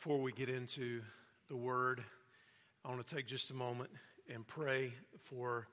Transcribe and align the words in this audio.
Before 0.00 0.20
we 0.20 0.30
get 0.30 0.48
into 0.48 1.00
the 1.48 1.56
word, 1.56 2.04
I 2.84 2.88
want 2.88 3.04
to 3.04 3.14
take 3.16 3.26
just 3.26 3.50
a 3.50 3.54
moment 3.54 3.90
and 4.32 4.46
pray 4.46 4.92
for 5.24 5.66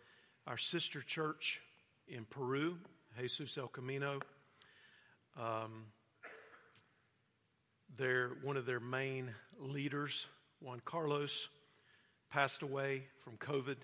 our 0.48 0.58
sister 0.58 1.04
church 1.04 1.62
in 2.08 2.26
Peru, 2.26 2.76
Jesus 3.22 3.56
El 3.56 3.68
Camino. 3.68 4.20
Um, 5.40 5.86
their, 8.00 8.32
one 8.42 8.58
of 8.58 8.66
their 8.66 8.80
main 8.80 9.30
leaders, 9.60 10.26
Juan 10.60 10.82
Carlos, 10.84 11.48
passed 12.32 12.64
away 12.64 13.04
from 13.24 13.38
COVID 13.38 13.78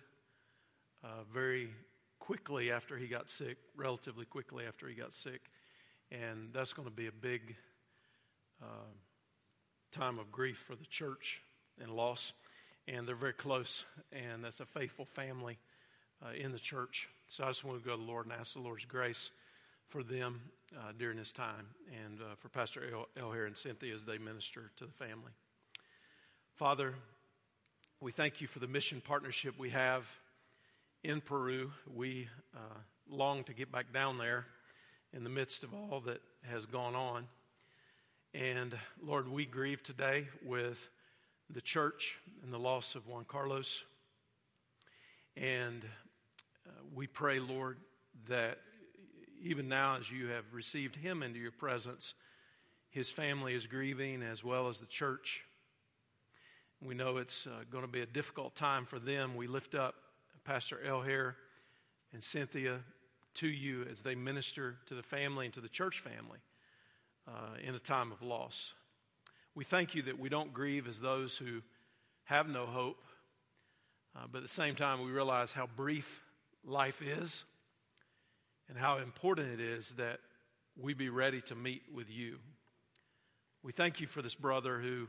uh, 1.03 1.07
very 1.31 1.69
quickly 2.17 2.71
after 2.71 2.97
he 2.97 3.05
got 3.05 3.29
sick, 3.29 3.57
relatively 3.75 4.25
quickly 4.25 4.65
after 4.65 4.87
he 4.87 4.95
got 4.95 5.13
sick. 5.13 5.41
And 6.11 6.49
that's 6.51 6.73
going 6.73 6.87
to 6.87 6.93
be 6.93 7.05
a 7.05 7.11
big 7.11 7.55
uh, 8.59 8.89
time 9.91 10.19
of 10.19 10.31
grief 10.31 10.57
for 10.57 10.75
the 10.75 10.85
church 10.85 11.41
and 11.81 11.91
loss. 11.91 12.33
And 12.87 13.07
they're 13.07 13.15
very 13.15 13.33
close, 13.33 13.85
and 14.11 14.43
that's 14.43 14.59
a 14.59 14.65
faithful 14.65 15.05
family 15.05 15.59
uh, 16.23 16.33
in 16.33 16.51
the 16.51 16.59
church. 16.59 17.07
So 17.27 17.43
I 17.43 17.47
just 17.47 17.63
want 17.63 17.81
to 17.81 17.85
go 17.85 17.95
to 17.95 18.01
the 18.01 18.07
Lord 18.07 18.25
and 18.25 18.33
ask 18.33 18.53
the 18.53 18.59
Lord's 18.59 18.85
grace 18.85 19.29
for 19.89 20.03
them 20.03 20.41
uh, 20.75 20.91
during 20.97 21.17
this 21.17 21.31
time 21.31 21.67
and 22.05 22.19
uh, 22.19 22.35
for 22.39 22.49
Pastor 22.49 22.81
El- 22.91 23.07
Elher 23.17 23.45
and 23.45 23.55
Cynthia 23.55 23.93
as 23.93 24.05
they 24.05 24.17
minister 24.17 24.71
to 24.77 24.85
the 24.85 24.91
family. 24.93 25.31
Father, 26.55 26.95
we 27.99 28.11
thank 28.11 28.41
you 28.41 28.47
for 28.47 28.59
the 28.59 28.67
mission 28.67 29.01
partnership 29.01 29.59
we 29.59 29.69
have 29.69 30.07
in 31.03 31.21
Peru. 31.21 31.71
We 31.93 32.27
uh, 32.55 32.77
long 33.09 33.43
to 33.45 33.53
get 33.53 33.71
back 33.71 33.93
down 33.93 34.17
there 34.17 34.45
in 35.13 35.23
the 35.23 35.29
midst 35.29 35.63
of 35.63 35.73
all 35.73 35.99
that 36.01 36.21
has 36.49 36.65
gone 36.65 36.95
on. 36.95 37.27
And 38.33 38.77
Lord, 39.03 39.27
we 39.27 39.45
grieve 39.45 39.83
today 39.83 40.27
with 40.45 40.87
the 41.49 41.59
church 41.59 42.15
and 42.43 42.53
the 42.53 42.57
loss 42.57 42.95
of 42.95 43.05
Juan 43.05 43.25
Carlos. 43.27 43.83
And 45.35 45.83
uh, 46.65 46.71
we 46.95 47.07
pray, 47.07 47.39
Lord, 47.39 47.77
that 48.29 48.59
even 49.43 49.67
now 49.67 49.97
as 49.97 50.09
you 50.09 50.27
have 50.27 50.45
received 50.53 50.95
him 50.95 51.23
into 51.23 51.39
your 51.39 51.51
presence, 51.51 52.13
his 52.89 53.09
family 53.09 53.53
is 53.53 53.65
grieving 53.65 54.23
as 54.23 54.45
well 54.45 54.69
as 54.69 54.79
the 54.79 54.85
church. 54.85 55.43
We 56.81 56.95
know 56.95 57.17
it's 57.17 57.47
uh, 57.47 57.65
going 57.69 57.83
to 57.83 57.91
be 57.91 58.01
a 58.01 58.05
difficult 58.05 58.55
time 58.55 58.85
for 58.85 58.97
them. 58.97 59.35
We 59.35 59.47
lift 59.47 59.75
up 59.75 59.95
Pastor 60.45 60.79
Elher 60.85 61.35
and 62.13 62.23
Cynthia 62.23 62.79
to 63.35 63.47
you 63.47 63.85
as 63.91 64.01
they 64.01 64.15
minister 64.15 64.77
to 64.85 64.95
the 64.95 65.03
family 65.03 65.45
and 65.47 65.53
to 65.53 65.61
the 65.61 65.69
church 65.69 65.99
family 65.99 66.39
uh, 67.27 67.57
in 67.65 67.75
a 67.75 67.79
time 67.79 68.11
of 68.11 68.21
loss. 68.21 68.73
We 69.53 69.63
thank 69.63 69.95
you 69.95 70.03
that 70.03 70.19
we 70.19 70.29
don't 70.29 70.53
grieve 70.53 70.87
as 70.87 70.99
those 70.99 71.37
who 71.37 71.61
have 72.25 72.47
no 72.47 72.65
hope, 72.65 73.03
uh, 74.15 74.25
but 74.31 74.39
at 74.39 74.43
the 74.43 74.49
same 74.49 74.75
time, 74.75 75.03
we 75.03 75.11
realize 75.11 75.51
how 75.51 75.67
brief 75.75 76.23
life 76.65 77.01
is 77.01 77.43
and 78.69 78.77
how 78.77 78.97
important 78.97 79.59
it 79.59 79.59
is 79.59 79.89
that 79.97 80.19
we 80.79 80.93
be 80.93 81.09
ready 81.09 81.41
to 81.41 81.55
meet 81.55 81.83
with 81.93 82.09
you. 82.09 82.37
We 83.63 83.71
thank 83.71 83.99
you 83.99 84.07
for 84.07 84.21
this 84.21 84.35
brother 84.35 84.79
who 84.79 85.07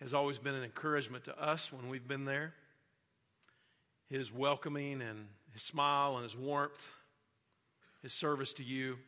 has 0.00 0.12
always 0.12 0.38
been 0.38 0.54
an 0.54 0.64
encouragement 0.64 1.24
to 1.24 1.42
us 1.42 1.72
when 1.72 1.88
we've 1.88 2.06
been 2.06 2.24
there. 2.24 2.52
His 4.10 4.30
welcoming 4.32 5.00
and 5.00 5.26
his 5.52 5.62
smile 5.62 6.16
and 6.16 6.24
his 6.24 6.36
warmth, 6.36 6.88
his 8.02 8.12
service 8.12 8.52
to 8.54 8.62
you. 8.62 8.98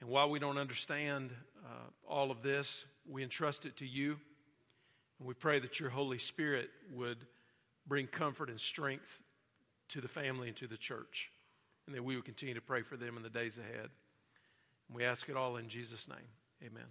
And 0.00 0.10
while 0.10 0.28
we 0.28 0.38
don't 0.38 0.58
understand 0.58 1.30
uh, 1.64 1.68
all 2.08 2.30
of 2.30 2.42
this, 2.42 2.84
we 3.08 3.22
entrust 3.22 3.64
it 3.64 3.76
to 3.78 3.86
you. 3.86 4.16
And 5.18 5.26
we 5.26 5.34
pray 5.34 5.58
that 5.58 5.80
your 5.80 5.90
Holy 5.90 6.18
Spirit 6.18 6.68
would 6.92 7.18
bring 7.86 8.06
comfort 8.06 8.50
and 8.50 8.60
strength 8.60 9.22
to 9.88 10.00
the 10.00 10.08
family 10.08 10.48
and 10.48 10.56
to 10.56 10.66
the 10.66 10.76
church. 10.76 11.30
And 11.86 11.94
that 11.94 12.04
we 12.04 12.16
would 12.16 12.24
continue 12.24 12.54
to 12.54 12.60
pray 12.60 12.82
for 12.82 12.96
them 12.96 13.16
in 13.16 13.22
the 13.22 13.30
days 13.30 13.58
ahead. 13.58 13.88
And 14.88 14.96
we 14.96 15.04
ask 15.04 15.28
it 15.28 15.36
all 15.36 15.56
in 15.56 15.68
Jesus' 15.68 16.08
name. 16.08 16.18
Amen. 16.64 16.88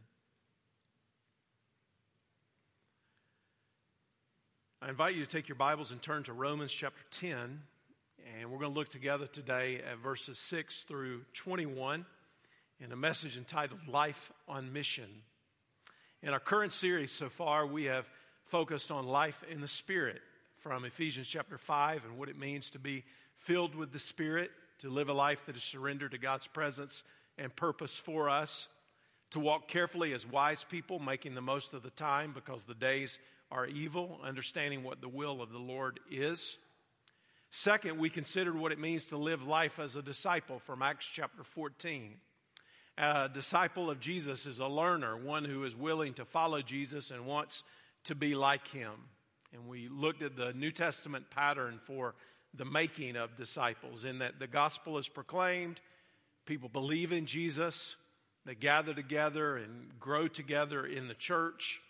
I 4.82 4.90
invite 4.90 5.16
you 5.16 5.24
to 5.24 5.30
take 5.30 5.48
your 5.48 5.56
Bibles 5.56 5.92
and 5.92 6.02
turn 6.02 6.24
to 6.24 6.34
Romans 6.34 6.72
chapter 6.72 7.02
10. 7.12 7.62
And 8.40 8.52
we're 8.52 8.60
going 8.60 8.74
to 8.74 8.80
look 8.80 8.90
together 8.90 9.28
today 9.28 9.82
at 9.90 10.00
verses 10.00 10.40
6 10.40 10.84
through 10.84 11.22
21 11.34 12.06
in 12.80 12.92
a 12.92 12.96
message 12.96 13.38
entitled 13.38 13.88
Life 13.88 14.32
on 14.48 14.74
Mission. 14.74 15.10
In 16.22 16.30
our 16.30 16.40
current 16.40 16.74
series 16.74 17.12
so 17.12 17.30
far, 17.30 17.66
we 17.66 17.86
have 17.86 18.10
focused 18.46 18.92
on 18.92 19.06
life 19.06 19.44
in 19.50 19.62
the 19.62 19.68
Spirit 19.68 20.22
from 20.58 20.84
Ephesians 20.84 21.28
chapter 21.28 21.58
5 21.58 22.04
and 22.06 22.18
what 22.18 22.30
it 22.30 22.38
means 22.38 22.70
to 22.72 22.80
be 22.80 23.04
filled 23.36 23.76
with 23.76 23.92
the 23.92 24.00
Spirit, 24.00 24.52
to 24.80 24.90
live 24.90 25.10
a 25.10 25.14
life 25.14 25.46
that 25.46 25.56
is 25.56 25.64
surrendered 25.64 26.12
to 26.12 26.18
God's 26.18 26.48
presence 26.48 27.04
and 27.38 27.56
purpose 27.56 27.94
for 27.94 28.30
us, 28.30 28.68
to 29.32 29.40
walk 29.40 29.68
carefully 29.68 30.14
as 30.14 30.26
wise 30.26 30.64
people, 30.64 31.00
making 31.00 31.34
the 31.34 31.42
most 31.42 31.74
of 31.74 31.84
the 31.84 31.90
time 31.92 32.34
because 32.34 32.64
the 32.64 32.76
days 32.76 33.20
are 33.52 33.66
evil, 33.66 34.20
understanding 34.24 34.84
what 34.84 35.02
the 35.02 35.10
will 35.10 35.42
of 35.42 35.52
the 35.52 35.60
Lord 35.60 36.00
is. 36.12 36.58
Second, 37.52 38.00
we 38.00 38.10
considered 38.10 38.58
what 38.58 38.74
it 38.74 38.80
means 38.80 39.06
to 39.06 39.18
live 39.18 39.44
life 39.44 39.80
as 39.80 39.96
a 39.96 40.02
disciple 40.02 40.60
from 40.60 40.82
Acts 40.82 41.06
chapter 41.06 41.44
14. 41.44 42.16
A 42.98 43.28
disciple 43.28 43.90
of 43.90 44.00
Jesus 44.00 44.46
is 44.46 44.60
a 44.60 44.68
learner, 44.68 45.18
one 45.18 45.44
who 45.44 45.66
is 45.66 45.76
willing 45.76 46.14
to 46.14 46.26
follow 46.26 46.62
Jesus 46.62 47.12
and 47.12 47.26
wants 47.26 47.64
to 48.06 48.16
be 48.16 48.36
like 48.36 48.68
him. 48.70 48.94
And 49.54 49.68
we 49.68 49.90
looked 49.90 50.22
at 50.22 50.38
the 50.38 50.54
New 50.54 50.72
Testament 50.72 51.30
pattern 51.30 51.80
for 51.86 52.16
the 52.54 52.66
making 52.66 53.18
of 53.18 53.36
disciples, 53.36 54.06
in 54.06 54.20
that 54.20 54.40
the 54.40 54.48
gospel 54.48 54.98
is 54.98 55.10
proclaimed, 55.10 55.82
people 56.46 56.70
believe 56.70 57.12
in 57.12 57.26
Jesus, 57.26 57.96
they 58.46 58.56
gather 58.56 58.94
together 58.94 59.58
and 59.58 60.00
grow 60.00 60.28
together 60.30 60.86
in 60.86 61.08
the 61.10 61.16
church. 61.16 61.82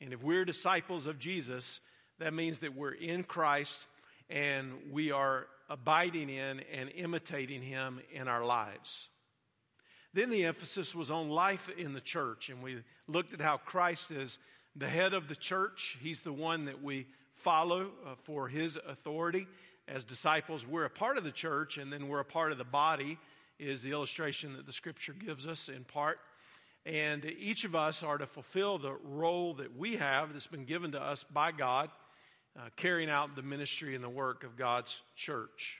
And 0.00 0.12
if 0.12 0.22
we're 0.22 0.44
disciples 0.44 1.06
of 1.06 1.20
Jesus, 1.20 1.80
that 2.18 2.34
means 2.34 2.60
that 2.60 2.74
we're 2.74 2.92
in 2.92 3.22
Christ 3.22 3.86
and 4.28 4.72
we 4.90 5.12
are 5.12 5.46
abiding 5.68 6.30
in 6.30 6.60
and 6.72 6.90
imitating 6.90 7.62
him 7.62 8.00
in 8.12 8.26
our 8.26 8.44
lives. 8.44 9.08
Then 10.14 10.30
the 10.30 10.46
emphasis 10.46 10.94
was 10.94 11.10
on 11.10 11.28
life 11.28 11.68
in 11.76 11.92
the 11.92 12.00
church, 12.00 12.48
and 12.48 12.62
we 12.62 12.78
looked 13.06 13.32
at 13.32 13.40
how 13.40 13.58
Christ 13.58 14.10
is 14.10 14.38
the 14.74 14.88
head 14.88 15.12
of 15.12 15.28
the 15.28 15.36
church. 15.36 15.98
He's 16.00 16.20
the 16.20 16.32
one 16.32 16.64
that 16.64 16.82
we 16.82 17.06
follow 17.34 17.90
uh, 18.06 18.14
for 18.24 18.48
his 18.48 18.78
authority. 18.86 19.46
As 19.86 20.04
disciples, 20.04 20.66
we're 20.66 20.84
a 20.84 20.90
part 20.90 21.18
of 21.18 21.24
the 21.24 21.32
church, 21.32 21.78
and 21.78 21.92
then 21.92 22.08
we're 22.08 22.20
a 22.20 22.24
part 22.24 22.52
of 22.52 22.58
the 22.58 22.64
body, 22.64 23.18
is 23.58 23.82
the 23.82 23.90
illustration 23.90 24.54
that 24.54 24.66
the 24.66 24.72
scripture 24.72 25.12
gives 25.14 25.46
us 25.46 25.68
in 25.68 25.84
part. 25.84 26.18
And 26.86 27.24
each 27.38 27.64
of 27.64 27.74
us 27.74 28.02
are 28.02 28.18
to 28.18 28.26
fulfill 28.26 28.78
the 28.78 28.96
role 29.04 29.54
that 29.54 29.76
we 29.76 29.96
have 29.96 30.32
that's 30.32 30.46
been 30.46 30.64
given 30.64 30.92
to 30.92 31.02
us 31.02 31.24
by 31.24 31.52
God, 31.52 31.90
uh, 32.58 32.68
carrying 32.76 33.10
out 33.10 33.36
the 33.36 33.42
ministry 33.42 33.94
and 33.94 34.02
the 34.02 34.08
work 34.08 34.44
of 34.44 34.56
God's 34.56 35.02
church. 35.14 35.78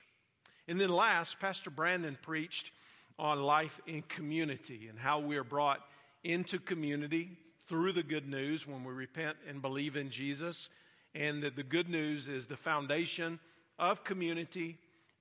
And 0.67 0.79
then 0.79 0.89
last, 0.89 1.39
Pastor 1.39 1.71
Brandon 1.71 2.17
preached 2.21 2.71
on 3.19 3.43
life 3.43 3.79
in 3.85 4.01
community 4.03 4.87
and 4.89 4.97
how 4.97 5.19
we 5.19 5.37
are 5.37 5.43
brought 5.43 5.81
into 6.23 6.57
community 6.57 7.37
through 7.67 7.91
the 7.91 8.01
good 8.01 8.27
news 8.27 8.65
when 8.65 8.83
we 8.83 8.93
repent 8.93 9.37
and 9.47 9.61
believe 9.61 9.95
in 9.95 10.09
Jesus. 10.09 10.69
And 11.13 11.43
that 11.43 11.55
the 11.55 11.63
good 11.63 11.89
news 11.89 12.27
is 12.27 12.45
the 12.45 12.57
foundation 12.57 13.39
of 13.77 14.03
community. 14.03 14.77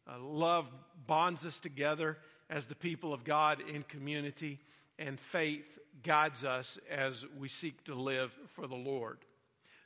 Uh, 0.06 0.18
love 0.20 0.66
bonds 1.06 1.44
us 1.44 1.58
together 1.58 2.16
as 2.48 2.66
the 2.66 2.74
people 2.74 3.12
of 3.12 3.24
God 3.24 3.60
in 3.60 3.82
community, 3.82 4.58
and 4.98 5.20
faith 5.20 5.78
guides 6.02 6.44
us 6.44 6.78
as 6.90 7.26
we 7.38 7.48
seek 7.48 7.84
to 7.84 7.94
live 7.94 8.34
for 8.54 8.66
the 8.66 8.74
Lord. 8.74 9.18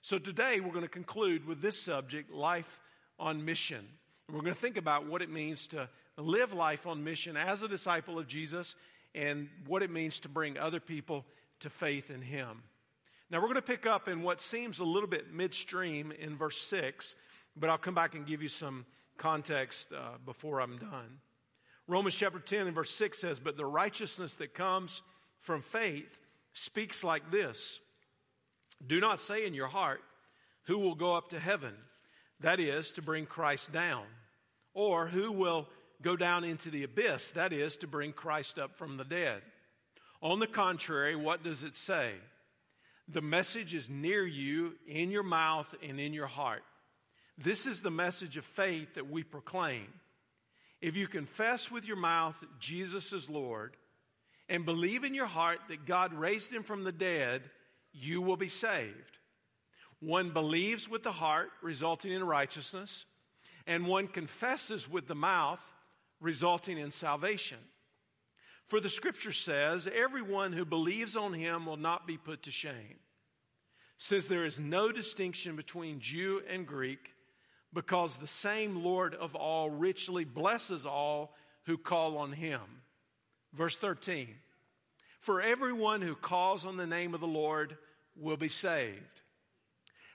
So 0.02 0.18
today 0.18 0.60
we're 0.60 0.72
going 0.72 0.82
to 0.82 0.88
conclude 0.88 1.46
with 1.46 1.60
this 1.60 1.80
subject 1.80 2.30
life 2.30 2.80
on 3.18 3.44
mission. 3.44 3.84
And 4.28 4.36
we're 4.36 4.42
going 4.42 4.54
to 4.54 4.60
think 4.60 4.76
about 4.76 5.06
what 5.06 5.22
it 5.22 5.30
means 5.30 5.66
to 5.68 5.88
live 6.18 6.52
life 6.52 6.86
on 6.86 7.04
mission 7.04 7.36
as 7.36 7.62
a 7.62 7.68
disciple 7.68 8.18
of 8.18 8.26
Jesus 8.26 8.74
and 9.14 9.48
what 9.66 9.82
it 9.82 9.90
means 9.90 10.20
to 10.20 10.28
bring 10.28 10.58
other 10.58 10.80
people 10.80 11.24
to 11.60 11.70
faith 11.70 12.10
in 12.10 12.22
Him. 12.22 12.62
Now, 13.30 13.38
we're 13.38 13.46
going 13.46 13.54
to 13.54 13.62
pick 13.62 13.86
up 13.86 14.08
in 14.08 14.22
what 14.22 14.40
seems 14.40 14.78
a 14.78 14.84
little 14.84 15.08
bit 15.08 15.32
midstream 15.32 16.12
in 16.12 16.36
verse 16.36 16.60
6, 16.60 17.14
but 17.56 17.70
I'll 17.70 17.78
come 17.78 17.94
back 17.94 18.14
and 18.14 18.26
give 18.26 18.42
you 18.42 18.48
some 18.48 18.84
context 19.16 19.90
uh, 19.92 20.18
before 20.26 20.60
I'm 20.60 20.76
done. 20.76 21.18
Romans 21.88 22.14
chapter 22.14 22.38
10 22.38 22.66
and 22.66 22.74
verse 22.74 22.90
6 22.90 23.18
says, 23.18 23.40
But 23.40 23.56
the 23.56 23.64
righteousness 23.64 24.34
that 24.34 24.54
comes 24.54 25.02
from 25.38 25.62
faith 25.62 26.18
speaks 26.52 27.02
like 27.02 27.30
this 27.30 27.78
Do 28.86 29.00
not 29.00 29.20
say 29.20 29.46
in 29.46 29.54
your 29.54 29.68
heart, 29.68 30.02
Who 30.64 30.78
will 30.78 30.94
go 30.94 31.14
up 31.14 31.30
to 31.30 31.40
heaven? 31.40 31.74
That 32.40 32.60
is, 32.60 32.92
to 32.92 33.02
bring 33.02 33.26
Christ 33.26 33.72
down. 33.72 34.04
Or 34.74 35.06
who 35.06 35.32
will 35.32 35.68
go 36.02 36.16
down 36.16 36.44
into 36.44 36.70
the 36.70 36.84
abyss, 36.84 37.30
that 37.30 37.52
is, 37.52 37.76
to 37.76 37.86
bring 37.86 38.12
Christ 38.12 38.58
up 38.58 38.76
from 38.76 38.96
the 38.96 39.04
dead. 39.04 39.42
On 40.20 40.38
the 40.38 40.46
contrary, 40.46 41.16
what 41.16 41.42
does 41.42 41.62
it 41.62 41.74
say? 41.74 42.12
The 43.08 43.20
message 43.20 43.74
is 43.74 43.88
near 43.90 44.24
you, 44.24 44.74
in 44.86 45.10
your 45.10 45.22
mouth, 45.22 45.74
and 45.82 45.98
in 45.98 46.12
your 46.12 46.26
heart. 46.26 46.62
This 47.36 47.66
is 47.66 47.80
the 47.80 47.90
message 47.90 48.36
of 48.36 48.44
faith 48.44 48.94
that 48.94 49.10
we 49.10 49.22
proclaim. 49.22 49.86
If 50.80 50.96
you 50.96 51.08
confess 51.08 51.70
with 51.70 51.84
your 51.84 51.96
mouth 51.96 52.42
Jesus 52.58 53.12
is 53.12 53.30
Lord 53.30 53.76
and 54.48 54.64
believe 54.64 55.04
in 55.04 55.14
your 55.14 55.26
heart 55.26 55.60
that 55.68 55.86
God 55.86 56.12
raised 56.12 56.52
him 56.52 56.62
from 56.62 56.84
the 56.84 56.92
dead, 56.92 57.42
you 57.92 58.20
will 58.20 58.36
be 58.36 58.48
saved. 58.48 59.18
One 60.00 60.32
believes 60.32 60.88
with 60.88 61.04
the 61.04 61.12
heart, 61.12 61.50
resulting 61.62 62.12
in 62.12 62.24
righteousness, 62.24 63.04
and 63.66 63.86
one 63.86 64.08
confesses 64.08 64.90
with 64.90 65.06
the 65.06 65.14
mouth, 65.14 65.64
resulting 66.22 66.78
in 66.78 66.90
salvation. 66.90 67.58
For 68.68 68.80
the 68.80 68.88
scripture 68.88 69.32
says, 69.32 69.86
Everyone 69.92 70.52
who 70.52 70.64
believes 70.64 71.16
on 71.16 71.34
him 71.34 71.66
will 71.66 71.76
not 71.76 72.06
be 72.06 72.16
put 72.16 72.44
to 72.44 72.50
shame, 72.50 73.00
since 73.98 74.26
there 74.26 74.46
is 74.46 74.58
no 74.58 74.90
distinction 74.92 75.56
between 75.56 76.00
Jew 76.00 76.40
and 76.48 76.66
Greek, 76.66 77.10
because 77.74 78.16
the 78.16 78.26
same 78.26 78.82
Lord 78.82 79.14
of 79.14 79.34
all 79.34 79.68
richly 79.68 80.24
blesses 80.24 80.86
all 80.86 81.34
who 81.64 81.76
call 81.76 82.16
on 82.18 82.32
him. 82.32 82.60
Verse 83.52 83.76
13 83.76 84.28
For 85.18 85.42
everyone 85.42 86.00
who 86.00 86.14
calls 86.14 86.64
on 86.64 86.76
the 86.76 86.86
name 86.86 87.14
of 87.14 87.20
the 87.20 87.26
Lord 87.26 87.76
will 88.16 88.36
be 88.36 88.48
saved. 88.48 89.20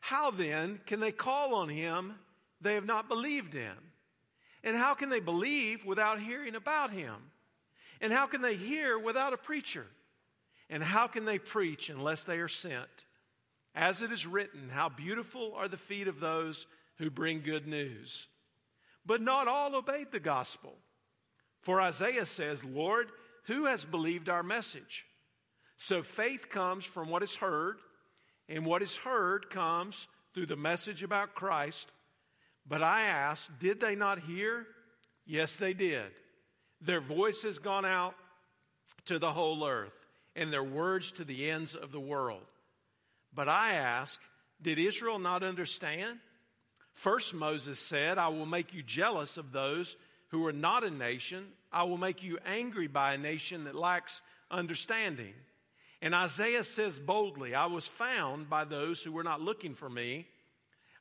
How 0.01 0.31
then 0.31 0.79
can 0.85 0.99
they 0.99 1.11
call 1.11 1.53
on 1.55 1.69
him 1.69 2.15
they 2.61 2.75
have 2.75 2.85
not 2.85 3.09
believed 3.09 3.55
in? 3.55 3.75
And 4.63 4.75
how 4.75 4.93
can 4.93 5.09
they 5.09 5.19
believe 5.19 5.85
without 5.85 6.19
hearing 6.19 6.55
about 6.55 6.91
him? 6.91 7.15
And 8.01 8.11
how 8.11 8.27
can 8.27 8.41
they 8.41 8.55
hear 8.55 8.97
without 8.97 9.33
a 9.33 9.37
preacher? 9.37 9.85
And 10.69 10.83
how 10.83 11.07
can 11.07 11.25
they 11.25 11.39
preach 11.39 11.89
unless 11.89 12.23
they 12.23 12.37
are 12.37 12.47
sent? 12.47 13.05
As 13.73 14.01
it 14.01 14.11
is 14.11 14.25
written, 14.25 14.69
how 14.69 14.89
beautiful 14.89 15.53
are 15.55 15.67
the 15.67 15.77
feet 15.77 16.07
of 16.07 16.19
those 16.19 16.65
who 16.97 17.09
bring 17.09 17.41
good 17.41 17.67
news. 17.67 18.27
But 19.05 19.21
not 19.21 19.47
all 19.47 19.75
obeyed 19.75 20.11
the 20.11 20.19
gospel. 20.19 20.75
For 21.61 21.79
Isaiah 21.79 22.25
says, 22.25 22.63
Lord, 22.63 23.09
who 23.43 23.65
has 23.65 23.85
believed 23.85 24.29
our 24.29 24.43
message? 24.43 25.05
So 25.77 26.01
faith 26.01 26.49
comes 26.49 26.85
from 26.85 27.09
what 27.09 27.23
is 27.23 27.35
heard, 27.35 27.77
and 28.49 28.65
what 28.65 28.81
is 28.81 28.95
heard 28.95 29.49
comes 29.49 30.07
through 30.33 30.47
the 30.47 30.55
message 30.55 31.03
about 31.03 31.35
Christ. 31.35 31.91
But 32.67 32.83
I 32.83 33.03
ask, 33.03 33.49
did 33.59 33.79
they 33.79 33.95
not 33.95 34.19
hear? 34.19 34.65
Yes, 35.25 35.55
they 35.55 35.73
did. 35.73 36.11
Their 36.81 37.01
voice 37.01 37.43
has 37.43 37.59
gone 37.59 37.85
out 37.85 38.15
to 39.05 39.19
the 39.19 39.31
whole 39.31 39.65
earth, 39.65 39.97
and 40.35 40.51
their 40.51 40.63
words 40.63 41.11
to 41.13 41.23
the 41.23 41.49
ends 41.49 41.75
of 41.75 41.91
the 41.91 41.99
world. 41.99 42.43
But 43.33 43.49
I 43.49 43.73
ask, 43.73 44.19
did 44.61 44.79
Israel 44.79 45.19
not 45.19 45.43
understand? 45.43 46.19
First, 46.93 47.33
Moses 47.33 47.79
said, 47.79 48.17
I 48.17 48.29
will 48.29 48.45
make 48.45 48.73
you 48.73 48.83
jealous 48.83 49.37
of 49.37 49.51
those 49.51 49.95
who 50.29 50.45
are 50.47 50.53
not 50.53 50.83
a 50.83 50.89
nation. 50.89 51.45
I 51.71 51.83
will 51.83 51.97
make 51.97 52.23
you 52.23 52.37
angry 52.45 52.87
by 52.87 53.13
a 53.13 53.17
nation 53.17 53.65
that 53.65 53.75
lacks 53.75 54.21
understanding. 54.49 55.33
And 56.01 56.13
Isaiah 56.13 56.63
says 56.63 56.99
boldly, 56.99 57.55
I 57.55 57.67
was 57.67 57.87
found 57.87 58.49
by 58.49 58.65
those 58.65 59.01
who 59.01 59.11
were 59.11 59.23
not 59.23 59.41
looking 59.41 59.73
for 59.73 59.89
me. 59.89 60.27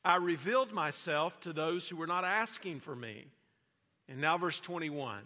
I 0.07 0.15
revealed 0.15 0.71
myself 0.71 1.37
to 1.41 1.51
those 1.51 1.89
who 1.89 1.97
were 1.97 2.07
not 2.07 2.23
asking 2.23 2.79
for 2.79 2.95
me. 2.95 3.25
And 4.07 4.21
now, 4.21 4.37
verse 4.37 4.57
21. 4.57 5.21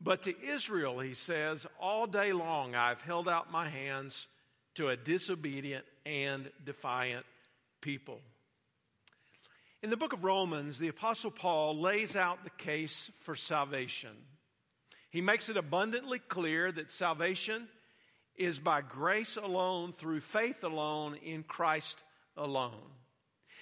But 0.00 0.22
to 0.22 0.40
Israel, 0.40 1.00
he 1.00 1.14
says, 1.14 1.66
All 1.80 2.06
day 2.06 2.32
long 2.32 2.76
I've 2.76 3.02
held 3.02 3.28
out 3.28 3.50
my 3.50 3.68
hands 3.68 4.28
to 4.76 4.88
a 4.88 4.96
disobedient 4.96 5.84
and 6.06 6.48
defiant 6.64 7.26
people. 7.80 8.20
In 9.82 9.90
the 9.90 9.96
book 9.96 10.12
of 10.12 10.22
Romans, 10.22 10.78
the 10.78 10.86
Apostle 10.86 11.32
Paul 11.32 11.80
lays 11.80 12.14
out 12.14 12.44
the 12.44 12.50
case 12.50 13.10
for 13.22 13.34
salvation. 13.34 14.14
He 15.10 15.20
makes 15.20 15.48
it 15.48 15.56
abundantly 15.56 16.20
clear 16.20 16.70
that 16.70 16.92
salvation 16.92 17.66
is 18.36 18.60
by 18.60 18.80
grace 18.80 19.36
alone, 19.36 19.92
through 19.92 20.20
faith 20.20 20.62
alone, 20.62 21.16
in 21.16 21.42
Christ 21.42 22.04
alone. 22.36 22.92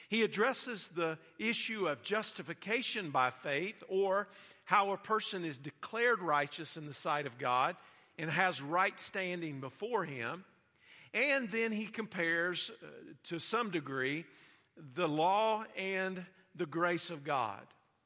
He 0.09 0.23
addresses 0.23 0.89
the 0.89 1.19
issue 1.39 1.89
of 1.89 2.03
justification 2.03 3.11
by 3.11 3.31
faith, 3.31 3.83
or 3.89 4.29
how 4.65 4.93
a 4.93 4.97
person 4.97 5.45
is 5.45 5.59
declared 5.59 6.21
righteous 6.21 6.77
in 6.77 6.87
the 6.87 6.93
sight 6.93 7.27
of 7.27 7.39
God 7.39 7.77
and 8.19 8.31
has 8.31 8.63
right 8.63 8.99
standing 8.99 9.61
before 9.61 10.05
Him. 10.05 10.45
And 11.15 11.51
then 11.51 11.73
he 11.73 11.87
compares, 11.87 12.71
uh, 12.83 12.87
to 13.25 13.39
some 13.39 13.71
degree, 13.71 14.27
the 14.95 15.09
law 15.09 15.65
and 15.77 16.25
the 16.55 16.67
grace 16.67 17.11
of 17.11 17.25
God 17.25 17.63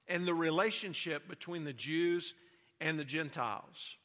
and 0.06 0.26
the 0.26 0.34
relationship 0.34 1.28
between 1.28 1.64
the 1.64 1.72
Jews 1.72 2.34
and 2.80 2.98
the 2.98 3.04
Gentiles. 3.04 3.96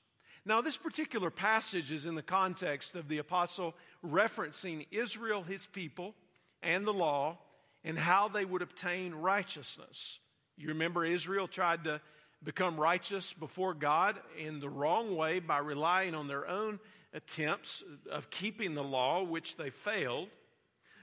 Now, 0.43 0.61
this 0.61 0.77
particular 0.77 1.29
passage 1.29 1.91
is 1.91 2.05
in 2.05 2.15
the 2.15 2.21
context 2.21 2.95
of 2.95 3.07
the 3.07 3.17
apostle 3.17 3.75
referencing 4.03 4.87
Israel, 4.91 5.43
his 5.43 5.65
people, 5.65 6.15
and 6.61 6.85
the 6.85 6.93
law, 6.93 7.37
and 7.85 7.97
how 7.97 8.27
they 8.27 8.43
would 8.43 8.63
obtain 8.63 9.13
righteousness. 9.13 10.19
You 10.57 10.69
remember 10.69 11.05
Israel 11.05 11.47
tried 11.47 11.83
to 11.85 12.01
become 12.43 12.79
righteous 12.79 13.31
before 13.31 13.73
God 13.73 14.17
in 14.37 14.59
the 14.59 14.69
wrong 14.69 15.15
way 15.15 15.39
by 15.39 15.59
relying 15.59 16.15
on 16.15 16.27
their 16.27 16.47
own 16.47 16.79
attempts 17.13 17.83
of 18.11 18.29
keeping 18.29 18.73
the 18.73 18.83
law, 18.83 19.23
which 19.23 19.55
they 19.55 19.69
failed. 19.69 20.29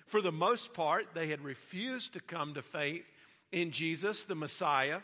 For 0.06 0.20
the 0.20 0.32
most 0.32 0.74
part, 0.74 1.06
they 1.14 1.28
had 1.28 1.42
refused 1.42 2.14
to 2.14 2.20
come 2.20 2.54
to 2.54 2.62
faith 2.62 3.04
in 3.52 3.70
Jesus, 3.70 4.24
the 4.24 4.34
Messiah. 4.34 5.00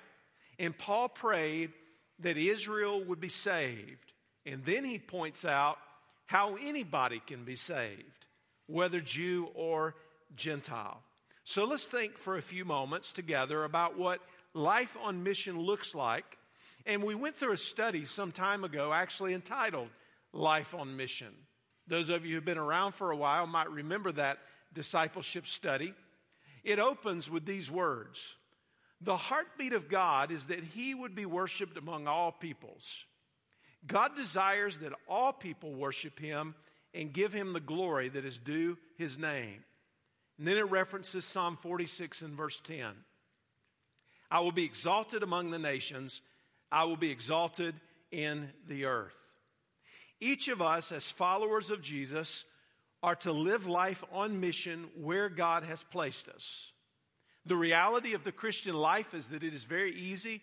And 0.58 0.76
Paul 0.76 1.08
prayed 1.08 1.70
that 2.18 2.36
Israel 2.36 3.02
would 3.04 3.20
be 3.20 3.28
saved. 3.28 4.12
And 4.44 4.64
then 4.64 4.84
he 4.84 4.98
points 4.98 5.44
out 5.44 5.78
how 6.26 6.56
anybody 6.56 7.22
can 7.24 7.44
be 7.44 7.56
saved, 7.56 8.26
whether 8.66 9.00
Jew 9.00 9.48
or 9.54 9.94
Gentile. 10.34 11.02
So 11.48 11.64
let's 11.64 11.86
think 11.86 12.18
for 12.18 12.36
a 12.36 12.42
few 12.42 12.66
moments 12.66 13.10
together 13.10 13.64
about 13.64 13.98
what 13.98 14.20
life 14.52 14.94
on 15.02 15.22
mission 15.22 15.58
looks 15.58 15.94
like. 15.94 16.36
And 16.84 17.02
we 17.02 17.14
went 17.14 17.36
through 17.36 17.54
a 17.54 17.56
study 17.56 18.04
some 18.04 18.32
time 18.32 18.64
ago, 18.64 18.92
actually 18.92 19.32
entitled 19.32 19.88
Life 20.34 20.74
on 20.74 20.94
Mission. 20.94 21.32
Those 21.86 22.10
of 22.10 22.26
you 22.26 22.34
who've 22.34 22.44
been 22.44 22.58
around 22.58 22.92
for 22.92 23.12
a 23.12 23.16
while 23.16 23.46
might 23.46 23.70
remember 23.70 24.12
that 24.12 24.40
discipleship 24.74 25.46
study. 25.46 25.94
It 26.64 26.78
opens 26.78 27.30
with 27.30 27.46
these 27.46 27.70
words 27.70 28.34
The 29.00 29.16
heartbeat 29.16 29.72
of 29.72 29.88
God 29.88 30.30
is 30.30 30.48
that 30.48 30.62
He 30.62 30.94
would 30.94 31.14
be 31.14 31.24
worshiped 31.24 31.78
among 31.78 32.06
all 32.06 32.30
peoples. 32.30 33.06
God 33.86 34.14
desires 34.14 34.76
that 34.80 34.92
all 35.08 35.32
people 35.32 35.72
worship 35.72 36.18
him 36.18 36.56
and 36.92 37.10
give 37.10 37.32
him 37.32 37.54
the 37.54 37.60
glory 37.60 38.10
that 38.10 38.26
is 38.26 38.36
due 38.36 38.76
his 38.98 39.16
name. 39.16 39.64
And 40.38 40.46
then 40.46 40.56
it 40.56 40.70
references 40.70 41.24
Psalm 41.24 41.56
46 41.56 42.22
and 42.22 42.34
verse 42.34 42.60
10. 42.60 42.86
I 44.30 44.40
will 44.40 44.52
be 44.52 44.64
exalted 44.64 45.22
among 45.22 45.50
the 45.50 45.58
nations, 45.58 46.20
I 46.70 46.84
will 46.84 46.96
be 46.96 47.10
exalted 47.10 47.74
in 48.10 48.50
the 48.66 48.84
earth. 48.84 49.16
Each 50.20 50.48
of 50.48 50.60
us, 50.60 50.92
as 50.92 51.10
followers 51.10 51.70
of 51.70 51.80
Jesus, 51.80 52.44
are 53.02 53.14
to 53.16 53.32
live 53.32 53.66
life 53.66 54.02
on 54.12 54.40
mission 54.40 54.88
where 54.96 55.28
God 55.28 55.62
has 55.62 55.82
placed 55.84 56.28
us. 56.28 56.72
The 57.46 57.56
reality 57.56 58.14
of 58.14 58.24
the 58.24 58.32
Christian 58.32 58.74
life 58.74 59.14
is 59.14 59.28
that 59.28 59.42
it 59.42 59.54
is 59.54 59.64
very 59.64 59.94
easy 59.94 60.42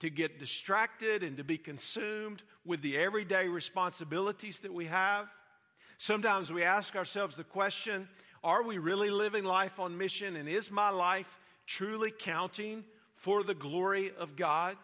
to 0.00 0.08
get 0.10 0.38
distracted 0.38 1.22
and 1.22 1.36
to 1.36 1.44
be 1.44 1.58
consumed 1.58 2.42
with 2.64 2.82
the 2.82 2.96
everyday 2.96 3.48
responsibilities 3.48 4.60
that 4.60 4.72
we 4.72 4.86
have. 4.86 5.26
Sometimes 5.98 6.52
we 6.52 6.62
ask 6.62 6.94
ourselves 6.94 7.36
the 7.36 7.44
question 7.44 8.08
are 8.46 8.62
we 8.62 8.78
really 8.78 9.10
living 9.10 9.44
life 9.44 9.80
on 9.80 9.98
mission? 9.98 10.36
And 10.36 10.48
is 10.48 10.70
my 10.70 10.90
life 10.90 11.26
truly 11.66 12.12
counting 12.16 12.84
for 13.14 13.42
the 13.42 13.54
glory 13.54 14.12
of 14.16 14.36
God? 14.36 14.76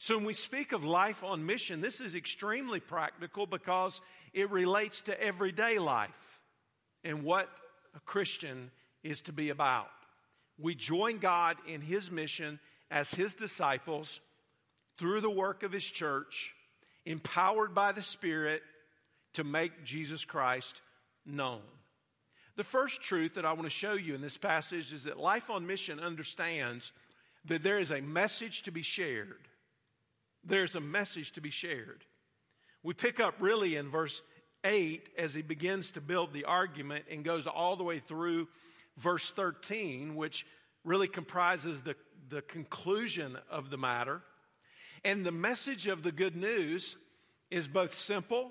So, 0.00 0.16
when 0.16 0.26
we 0.26 0.32
speak 0.32 0.72
of 0.72 0.84
life 0.84 1.22
on 1.22 1.46
mission, 1.46 1.80
this 1.80 2.00
is 2.00 2.16
extremely 2.16 2.80
practical 2.80 3.46
because 3.46 4.00
it 4.32 4.50
relates 4.50 5.02
to 5.02 5.22
everyday 5.22 5.78
life 5.78 6.40
and 7.04 7.22
what 7.22 7.48
a 7.94 8.00
Christian 8.00 8.72
is 9.04 9.20
to 9.22 9.32
be 9.32 9.50
about. 9.50 9.88
We 10.58 10.74
join 10.74 11.18
God 11.18 11.56
in 11.68 11.80
His 11.80 12.10
mission 12.10 12.58
as 12.90 13.10
His 13.12 13.36
disciples 13.36 14.18
through 14.98 15.20
the 15.20 15.30
work 15.30 15.62
of 15.62 15.70
his 15.70 15.84
church, 15.84 16.52
empowered 17.06 17.74
by 17.74 17.92
the 17.92 18.02
Spirit 18.02 18.62
to 19.34 19.44
make 19.44 19.84
Jesus 19.84 20.24
Christ 20.24 20.80
known. 21.24 21.62
The 22.58 22.64
first 22.64 23.02
truth 23.02 23.34
that 23.34 23.46
I 23.46 23.52
want 23.52 23.66
to 23.66 23.70
show 23.70 23.92
you 23.92 24.16
in 24.16 24.20
this 24.20 24.36
passage 24.36 24.92
is 24.92 25.04
that 25.04 25.16
Life 25.16 25.48
on 25.48 25.64
Mission 25.64 26.00
understands 26.00 26.90
that 27.44 27.62
there 27.62 27.78
is 27.78 27.92
a 27.92 28.00
message 28.00 28.64
to 28.64 28.72
be 28.72 28.82
shared. 28.82 29.46
There's 30.42 30.74
a 30.74 30.80
message 30.80 31.30
to 31.34 31.40
be 31.40 31.50
shared. 31.50 32.04
We 32.82 32.94
pick 32.94 33.20
up 33.20 33.34
really 33.38 33.76
in 33.76 33.90
verse 33.90 34.22
8 34.64 35.08
as 35.16 35.34
he 35.34 35.42
begins 35.42 35.92
to 35.92 36.00
build 36.00 36.32
the 36.32 36.46
argument 36.46 37.04
and 37.08 37.24
goes 37.24 37.46
all 37.46 37.76
the 37.76 37.84
way 37.84 38.00
through 38.00 38.48
verse 38.96 39.30
13, 39.30 40.16
which 40.16 40.44
really 40.82 41.06
comprises 41.06 41.82
the, 41.82 41.94
the 42.28 42.42
conclusion 42.42 43.38
of 43.48 43.70
the 43.70 43.78
matter. 43.78 44.20
And 45.04 45.24
the 45.24 45.30
message 45.30 45.86
of 45.86 46.02
the 46.02 46.10
good 46.10 46.34
news 46.34 46.96
is 47.52 47.68
both 47.68 47.94
simple 47.94 48.50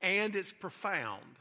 and 0.00 0.34
it's 0.34 0.50
profound. 0.50 1.37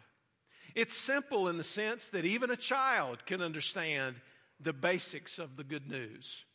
It's 0.77 0.95
simple 0.95 1.47
in 1.47 1.57
the 1.57 1.63
sense 1.63 2.09
that 2.09 2.23
even 2.23 2.51
a 2.51 2.55
child 2.55 3.25
can 3.25 3.41
understand 3.41 4.17
the 4.59 4.73
basics 4.73 5.39
of 5.39 5.55
the 5.55 5.63
good 5.63 5.89
news. 5.89 6.45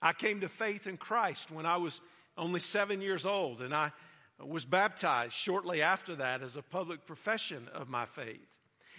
I 0.00 0.12
came 0.12 0.42
to 0.42 0.48
faith 0.48 0.86
in 0.86 0.96
Christ 0.96 1.50
when 1.50 1.66
I 1.66 1.78
was 1.78 2.00
only 2.38 2.60
seven 2.60 3.00
years 3.00 3.26
old, 3.26 3.60
and 3.60 3.74
I 3.74 3.90
was 4.38 4.64
baptized 4.64 5.32
shortly 5.32 5.82
after 5.82 6.14
that 6.14 6.42
as 6.42 6.54
a 6.54 6.62
public 6.62 7.06
profession 7.06 7.66
of 7.74 7.88
my 7.88 8.06
faith. 8.06 8.46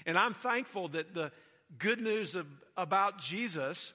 And 0.06 0.18
I'm 0.18 0.34
thankful 0.34 0.90
that 0.90 1.14
the 1.14 1.32
good 1.78 2.02
news 2.02 2.36
of, 2.36 2.46
about 2.76 3.22
Jesus 3.22 3.94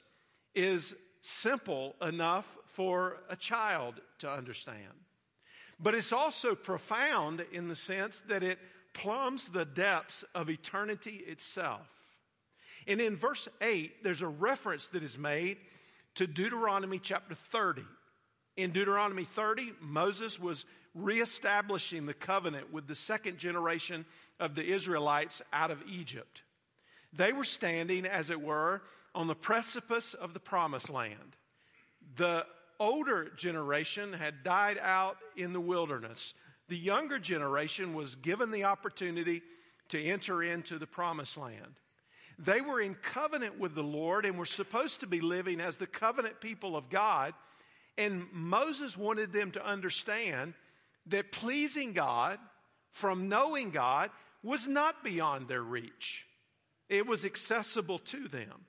is 0.55 0.95
simple 1.21 1.97
enough 2.01 2.57
for 2.65 3.19
a 3.29 3.37
child 3.37 4.01
to 4.21 4.31
understand. 4.31 4.95
But 5.79 5.95
it's 5.95 6.15
also 6.15 6.55
profound 6.55 7.45
in 7.53 7.69
the 7.69 7.77
sense 7.77 8.23
that 8.29 8.43
it 8.43 8.59
plumbs 8.99 9.49
the 9.49 9.65
depths 9.65 10.25
of 10.35 10.51
eternity 10.51 11.23
itself. 11.27 11.87
And 12.87 13.01
in 13.01 13.17
verse 13.17 13.49
8, 13.61 14.03
there's 14.03 14.23
a 14.23 14.29
reference 14.29 14.89
that 14.89 15.03
is 15.03 15.17
made 15.17 15.59
to 16.17 16.27
Deuteronomy 16.27 16.99
chapter 16.99 17.35
30. 17.35 17.83
In 18.57 18.73
Deuteronomy 18.73 19.25
30, 19.25 19.73
Moses 19.81 20.41
was 20.41 20.65
reestablishing 20.95 22.07
the 22.07 22.15
covenant 22.15 22.73
with 22.73 22.89
the 22.89 22.95
second 22.95 23.39
generation 23.39 24.05
of 24.41 24.57
the 24.57 24.65
Israelites 24.65 25.43
out 25.53 25.71
of 25.71 25.83
Egypt. 25.89 26.43
They 27.13 27.33
were 27.33 27.45
standing, 27.45 28.05
as 28.05 28.31
it 28.31 28.41
were, 28.41 28.83
on 29.15 29.29
the 29.29 29.35
precipice 29.35 30.15
of 30.15 30.35
the 30.35 30.41
promised 30.41 30.91
land. 30.91 31.37
The 32.17 32.45
older 32.81 33.31
generation 33.37 34.13
had 34.13 34.43
died 34.43 34.79
out 34.81 35.19
in 35.37 35.53
the 35.53 35.61
wilderness. 35.61 36.35
The 36.69 36.77
younger 36.77 37.19
generation 37.19 37.95
was 37.95 38.15
given 38.15 38.51
the 38.51 38.65
opportunity 38.65 39.43
to 39.89 40.03
enter 40.03 40.43
into 40.43 40.79
the 40.79 40.87
promised 40.87 41.37
land. 41.37 41.75
They 42.39 42.61
were 42.61 42.81
in 42.81 42.95
covenant 42.95 43.59
with 43.59 43.75
the 43.75 43.83
Lord 43.83 44.25
and 44.25 44.39
were 44.39 44.47
supposed 44.47 45.01
to 45.01 45.07
be 45.07 45.21
living 45.21 45.61
as 45.61 45.77
the 45.77 45.87
covenant 45.87 46.41
people 46.41 46.77
of 46.77 46.89
God. 46.89 47.35
And 47.97 48.27
Moses 48.33 48.97
wanted 48.97 49.33
them 49.33 49.51
to 49.53 49.67
understand 49.67 50.55
that 51.07 51.33
pleasing 51.33 51.95
God 51.95 52.39
from 52.91 53.29
knowing 53.29 53.71
God 53.71 54.11
was 54.43 54.69
not 54.69 55.03
beyond 55.03 55.49
their 55.49 55.63
reach, 55.63 56.27
it 56.89 57.07
was 57.07 57.25
accessible 57.25 57.99
to 57.99 58.29
them. 58.29 58.65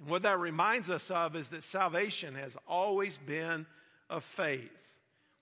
And 0.00 0.08
what 0.08 0.22
that 0.22 0.38
reminds 0.38 0.88
us 0.88 1.10
of 1.10 1.36
is 1.36 1.48
that 1.50 1.62
salvation 1.62 2.34
has 2.36 2.56
always 2.66 3.18
been 3.18 3.66
of 4.08 4.24
faith. 4.24 4.93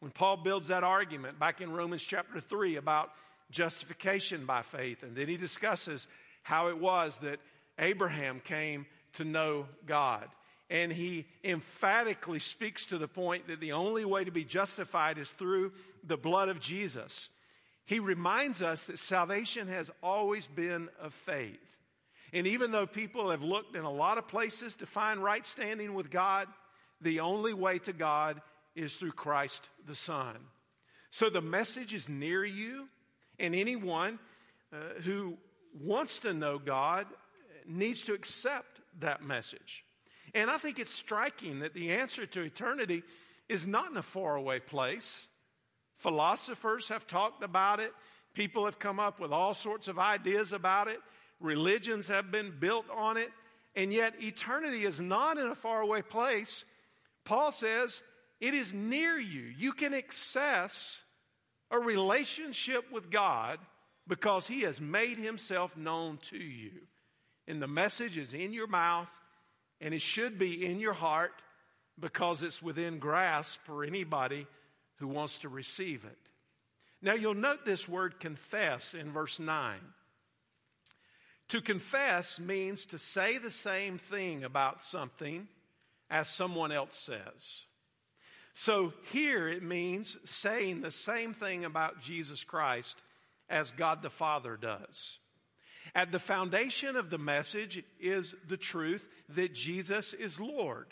When 0.02 0.10
Paul 0.10 0.38
builds 0.38 0.66
that 0.66 0.82
argument 0.82 1.38
back 1.38 1.60
in 1.60 1.70
Romans 1.70 2.02
chapter 2.02 2.40
3 2.40 2.74
about 2.74 3.12
justification 3.52 4.46
by 4.46 4.62
faith, 4.62 5.04
and 5.04 5.14
then 5.14 5.28
he 5.28 5.36
discusses 5.36 6.08
how 6.42 6.70
it 6.70 6.78
was 6.78 7.16
that 7.18 7.38
Abraham 7.78 8.40
came 8.40 8.86
to 9.12 9.24
know 9.24 9.66
God. 9.86 10.28
And 10.68 10.92
he 10.92 11.26
emphatically 11.44 12.40
speaks 12.40 12.84
to 12.86 12.98
the 12.98 13.06
point 13.06 13.46
that 13.46 13.60
the 13.60 13.70
only 13.70 14.04
way 14.04 14.24
to 14.24 14.32
be 14.32 14.42
justified 14.42 15.18
is 15.18 15.30
through 15.30 15.70
the 16.02 16.16
blood 16.16 16.48
of 16.48 16.58
Jesus. 16.58 17.28
He 17.84 18.00
reminds 18.00 18.60
us 18.60 18.82
that 18.86 18.98
salvation 18.98 19.68
has 19.68 19.88
always 20.02 20.48
been 20.48 20.88
of 21.00 21.14
faith. 21.14 21.60
And 22.32 22.48
even 22.48 22.72
though 22.72 22.88
people 22.88 23.30
have 23.30 23.44
looked 23.44 23.76
in 23.76 23.84
a 23.84 23.92
lot 23.92 24.18
of 24.18 24.26
places 24.26 24.74
to 24.78 24.84
find 24.86 25.22
right 25.22 25.46
standing 25.46 25.94
with 25.94 26.10
God, 26.10 26.48
the 27.00 27.20
only 27.20 27.54
way 27.54 27.78
to 27.80 27.92
God 27.92 28.40
is 28.74 28.94
through 28.94 29.12
Christ 29.12 29.68
the 29.86 29.94
Son. 29.94 30.36
So 31.10 31.28
the 31.28 31.40
message 31.40 31.92
is 31.92 32.08
near 32.08 32.44
you, 32.44 32.88
and 33.38 33.54
anyone 33.54 34.18
uh, 34.72 35.00
who 35.02 35.36
wants 35.78 36.20
to 36.20 36.32
know 36.32 36.58
God 36.58 37.06
needs 37.66 38.02
to 38.04 38.14
accept 38.14 38.80
that 39.00 39.22
message. 39.22 39.84
And 40.34 40.50
I 40.50 40.58
think 40.58 40.78
it's 40.78 40.92
striking 40.92 41.60
that 41.60 41.74
the 41.74 41.92
answer 41.92 42.26
to 42.26 42.40
eternity 42.40 43.02
is 43.48 43.66
not 43.66 43.90
in 43.90 43.96
a 43.96 44.02
faraway 44.02 44.60
place. 44.60 45.28
Philosophers 45.96 46.88
have 46.88 47.06
talked 47.06 47.44
about 47.44 47.80
it, 47.80 47.92
people 48.34 48.64
have 48.64 48.78
come 48.78 48.98
up 48.98 49.20
with 49.20 49.30
all 49.30 49.54
sorts 49.54 49.88
of 49.88 49.98
ideas 49.98 50.52
about 50.52 50.88
it, 50.88 50.98
religions 51.40 52.08
have 52.08 52.30
been 52.30 52.52
built 52.58 52.86
on 52.90 53.16
it, 53.16 53.30
and 53.76 53.92
yet 53.92 54.14
eternity 54.22 54.84
is 54.84 55.00
not 55.00 55.38
in 55.38 55.46
a 55.46 55.54
faraway 55.54 56.02
place. 56.02 56.64
Paul 57.24 57.52
says 57.52 58.02
it 58.42 58.54
is 58.54 58.74
near 58.74 59.16
you. 59.18 59.54
You 59.56 59.72
can 59.72 59.94
access 59.94 61.00
a 61.70 61.78
relationship 61.78 62.90
with 62.90 63.08
God 63.08 63.60
because 64.08 64.48
he 64.48 64.62
has 64.62 64.80
made 64.80 65.16
himself 65.16 65.76
known 65.76 66.18
to 66.30 66.36
you. 66.36 66.72
And 67.46 67.62
the 67.62 67.68
message 67.68 68.18
is 68.18 68.34
in 68.34 68.52
your 68.52 68.66
mouth 68.66 69.10
and 69.80 69.94
it 69.94 70.02
should 70.02 70.40
be 70.40 70.66
in 70.66 70.80
your 70.80 70.92
heart 70.92 71.30
because 72.00 72.42
it's 72.42 72.60
within 72.60 72.98
grasp 72.98 73.60
for 73.62 73.84
anybody 73.84 74.48
who 74.96 75.06
wants 75.06 75.38
to 75.38 75.48
receive 75.48 76.04
it. 76.04 76.18
Now 77.00 77.14
you'll 77.14 77.34
note 77.34 77.64
this 77.64 77.88
word 77.88 78.18
confess 78.18 78.92
in 78.92 79.12
verse 79.12 79.38
9. 79.38 79.78
To 81.50 81.60
confess 81.60 82.40
means 82.40 82.86
to 82.86 82.98
say 82.98 83.38
the 83.38 83.52
same 83.52 83.98
thing 83.98 84.42
about 84.42 84.82
something 84.82 85.46
as 86.10 86.28
someone 86.28 86.72
else 86.72 86.96
says. 86.96 87.66
So 88.54 88.92
here 89.12 89.48
it 89.48 89.62
means 89.62 90.18
saying 90.24 90.80
the 90.80 90.90
same 90.90 91.32
thing 91.34 91.64
about 91.64 92.00
Jesus 92.00 92.44
Christ 92.44 93.00
as 93.48 93.70
God 93.70 94.02
the 94.02 94.10
Father 94.10 94.56
does. 94.56 95.18
At 95.94 96.12
the 96.12 96.18
foundation 96.18 96.96
of 96.96 97.10
the 97.10 97.18
message 97.18 97.82
is 98.00 98.34
the 98.48 98.56
truth 98.56 99.06
that 99.30 99.54
Jesus 99.54 100.14
is 100.14 100.40
Lord. 100.40 100.86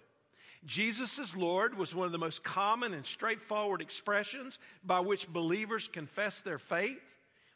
Jesus 0.67 1.19
is 1.19 1.35
Lord 1.35 1.77
was 1.77 1.95
one 1.95 2.07
of 2.07 2.13
the 2.13 2.19
most 2.19 2.45
common 2.45 2.93
and 2.93 3.07
straightforward 3.07 3.81
expressions 3.81 4.59
by 4.85 5.01
which 5.01 5.33
believers 5.33 5.89
confess 5.89 6.43
their 6.43 6.59
faith. 6.59 7.01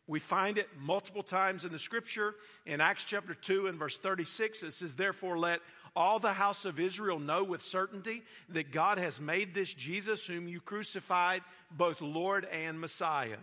We 0.06 0.20
find 0.20 0.58
it 0.58 0.68
multiple 0.78 1.23
times 1.23 1.64
in 1.64 1.73
the 1.73 1.78
scripture. 1.78 2.34
In 2.66 2.80
Acts 2.80 3.04
chapter 3.04 3.34
2 3.34 3.66
and 3.66 3.78
verse 3.78 3.99
36, 3.99 4.62
it 4.62 4.73
says, 4.73 4.94
Therefore, 4.94 5.38
let 5.38 5.61
all 5.96 6.18
the 6.18 6.32
house 6.32 6.64
of 6.64 6.80
Israel 6.80 7.18
know 7.18 7.44
with 7.44 7.62
certainty 7.62 8.22
that 8.48 8.72
God 8.72 8.98
has 8.98 9.20
made 9.20 9.54
this 9.54 9.72
Jesus, 9.72 10.26
whom 10.26 10.48
you 10.48 10.60
crucified, 10.60 11.42
both 11.70 12.00
Lord 12.00 12.46
and 12.46 12.80
Messiah. 12.80 13.38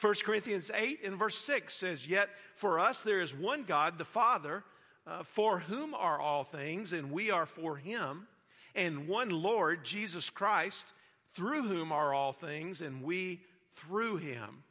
1 0.00 0.14
Corinthians 0.24 0.70
8 0.72 1.00
and 1.04 1.18
verse 1.18 1.38
6 1.38 1.74
says, 1.74 2.06
Yet 2.06 2.28
for 2.54 2.78
us 2.78 3.02
there 3.02 3.20
is 3.20 3.34
one 3.34 3.64
God, 3.64 3.98
the 3.98 4.04
Father, 4.04 4.64
uh, 5.06 5.22
for 5.22 5.58
whom 5.60 5.94
are 5.94 6.20
all 6.20 6.44
things, 6.44 6.92
and 6.92 7.10
we 7.10 7.30
are 7.30 7.46
for 7.46 7.76
him, 7.76 8.26
and 8.74 9.08
one 9.08 9.30
Lord, 9.30 9.84
Jesus 9.84 10.30
Christ, 10.30 10.86
through 11.34 11.62
whom 11.62 11.92
are 11.92 12.14
all 12.14 12.32
things, 12.32 12.80
and 12.80 13.02
we 13.02 13.40
through 13.74 14.16
him. 14.16 14.62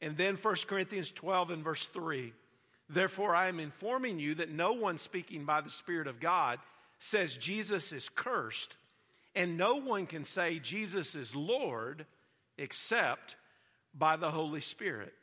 And 0.00 0.16
then 0.16 0.36
1 0.36 0.54
Corinthians 0.66 1.12
12 1.12 1.50
and 1.50 1.64
verse 1.64 1.86
3 1.86 2.32
Therefore, 2.92 3.34
I 3.34 3.48
am 3.48 3.58
informing 3.58 4.18
you 4.18 4.34
that 4.36 4.50
no 4.50 4.72
one 4.72 4.98
speaking 4.98 5.44
by 5.44 5.62
the 5.62 5.70
Spirit 5.70 6.06
of 6.06 6.20
God 6.20 6.58
says 6.98 7.36
Jesus 7.36 7.90
is 7.92 8.08
cursed, 8.14 8.76
and 9.34 9.56
no 9.56 9.76
one 9.76 10.06
can 10.06 10.24
say 10.24 10.58
Jesus 10.58 11.14
is 11.14 11.34
Lord 11.34 12.06
except 12.58 13.36
by 13.94 14.16
the 14.16 14.30
Holy 14.30 14.60
Spirit. 14.60 15.14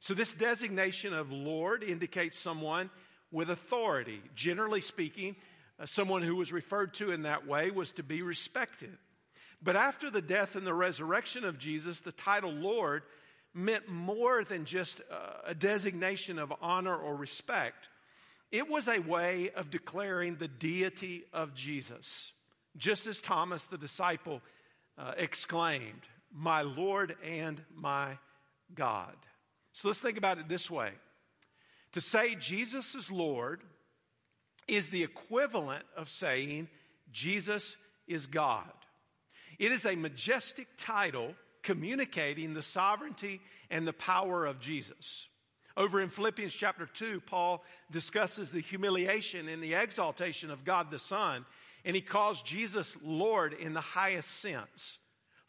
So, 0.00 0.14
this 0.14 0.34
designation 0.34 1.12
of 1.12 1.30
Lord 1.30 1.82
indicates 1.82 2.38
someone 2.38 2.90
with 3.30 3.50
authority. 3.50 4.22
Generally 4.34 4.82
speaking, 4.82 5.36
uh, 5.78 5.86
someone 5.86 6.22
who 6.22 6.36
was 6.36 6.52
referred 6.52 6.94
to 6.94 7.10
in 7.10 7.22
that 7.22 7.46
way 7.46 7.70
was 7.70 7.92
to 7.92 8.02
be 8.02 8.22
respected. 8.22 8.96
But 9.62 9.76
after 9.76 10.10
the 10.10 10.22
death 10.22 10.56
and 10.56 10.66
the 10.66 10.74
resurrection 10.74 11.44
of 11.44 11.58
Jesus, 11.58 12.00
the 12.00 12.12
title 12.12 12.52
Lord 12.52 13.02
meant 13.54 13.88
more 13.88 14.44
than 14.44 14.64
just 14.64 15.00
a 15.46 15.54
designation 15.54 16.38
of 16.38 16.52
honor 16.60 16.96
or 16.96 17.14
respect. 17.14 17.88
It 18.50 18.68
was 18.68 18.88
a 18.88 18.98
way 18.98 19.50
of 19.54 19.70
declaring 19.70 20.36
the 20.36 20.48
deity 20.48 21.24
of 21.32 21.54
Jesus, 21.54 22.32
just 22.76 23.06
as 23.06 23.20
Thomas 23.20 23.64
the 23.64 23.78
disciple 23.78 24.42
uh, 24.98 25.12
exclaimed, 25.16 26.02
my 26.32 26.62
Lord 26.62 27.16
and 27.24 27.60
my 27.74 28.18
God. 28.74 29.16
So 29.72 29.88
let's 29.88 30.00
think 30.00 30.18
about 30.18 30.38
it 30.38 30.48
this 30.48 30.70
way 30.70 30.90
to 31.92 32.00
say 32.00 32.34
Jesus 32.34 32.94
is 32.94 33.10
Lord 33.10 33.62
is 34.66 34.90
the 34.90 35.04
equivalent 35.04 35.84
of 35.96 36.08
saying 36.08 36.68
Jesus 37.12 37.76
is 38.08 38.26
God. 38.26 38.72
It 39.58 39.70
is 39.72 39.86
a 39.86 39.94
majestic 39.94 40.66
title 40.76 41.34
communicating 41.64 42.54
the 42.54 42.62
sovereignty 42.62 43.40
and 43.70 43.86
the 43.86 43.92
power 43.92 44.46
of 44.46 44.60
Jesus. 44.60 45.26
Over 45.76 46.00
in 46.00 46.08
Philippians 46.08 46.54
chapter 46.54 46.86
2, 46.86 47.22
Paul 47.22 47.64
discusses 47.90 48.52
the 48.52 48.60
humiliation 48.60 49.48
and 49.48 49.60
the 49.60 49.74
exaltation 49.74 50.50
of 50.50 50.64
God 50.64 50.90
the 50.90 51.00
Son, 51.00 51.44
and 51.84 51.96
he 51.96 52.02
calls 52.02 52.42
Jesus 52.42 52.96
Lord 53.02 53.54
in 53.54 53.74
the 53.74 53.80
highest 53.80 54.40
sense. 54.40 54.98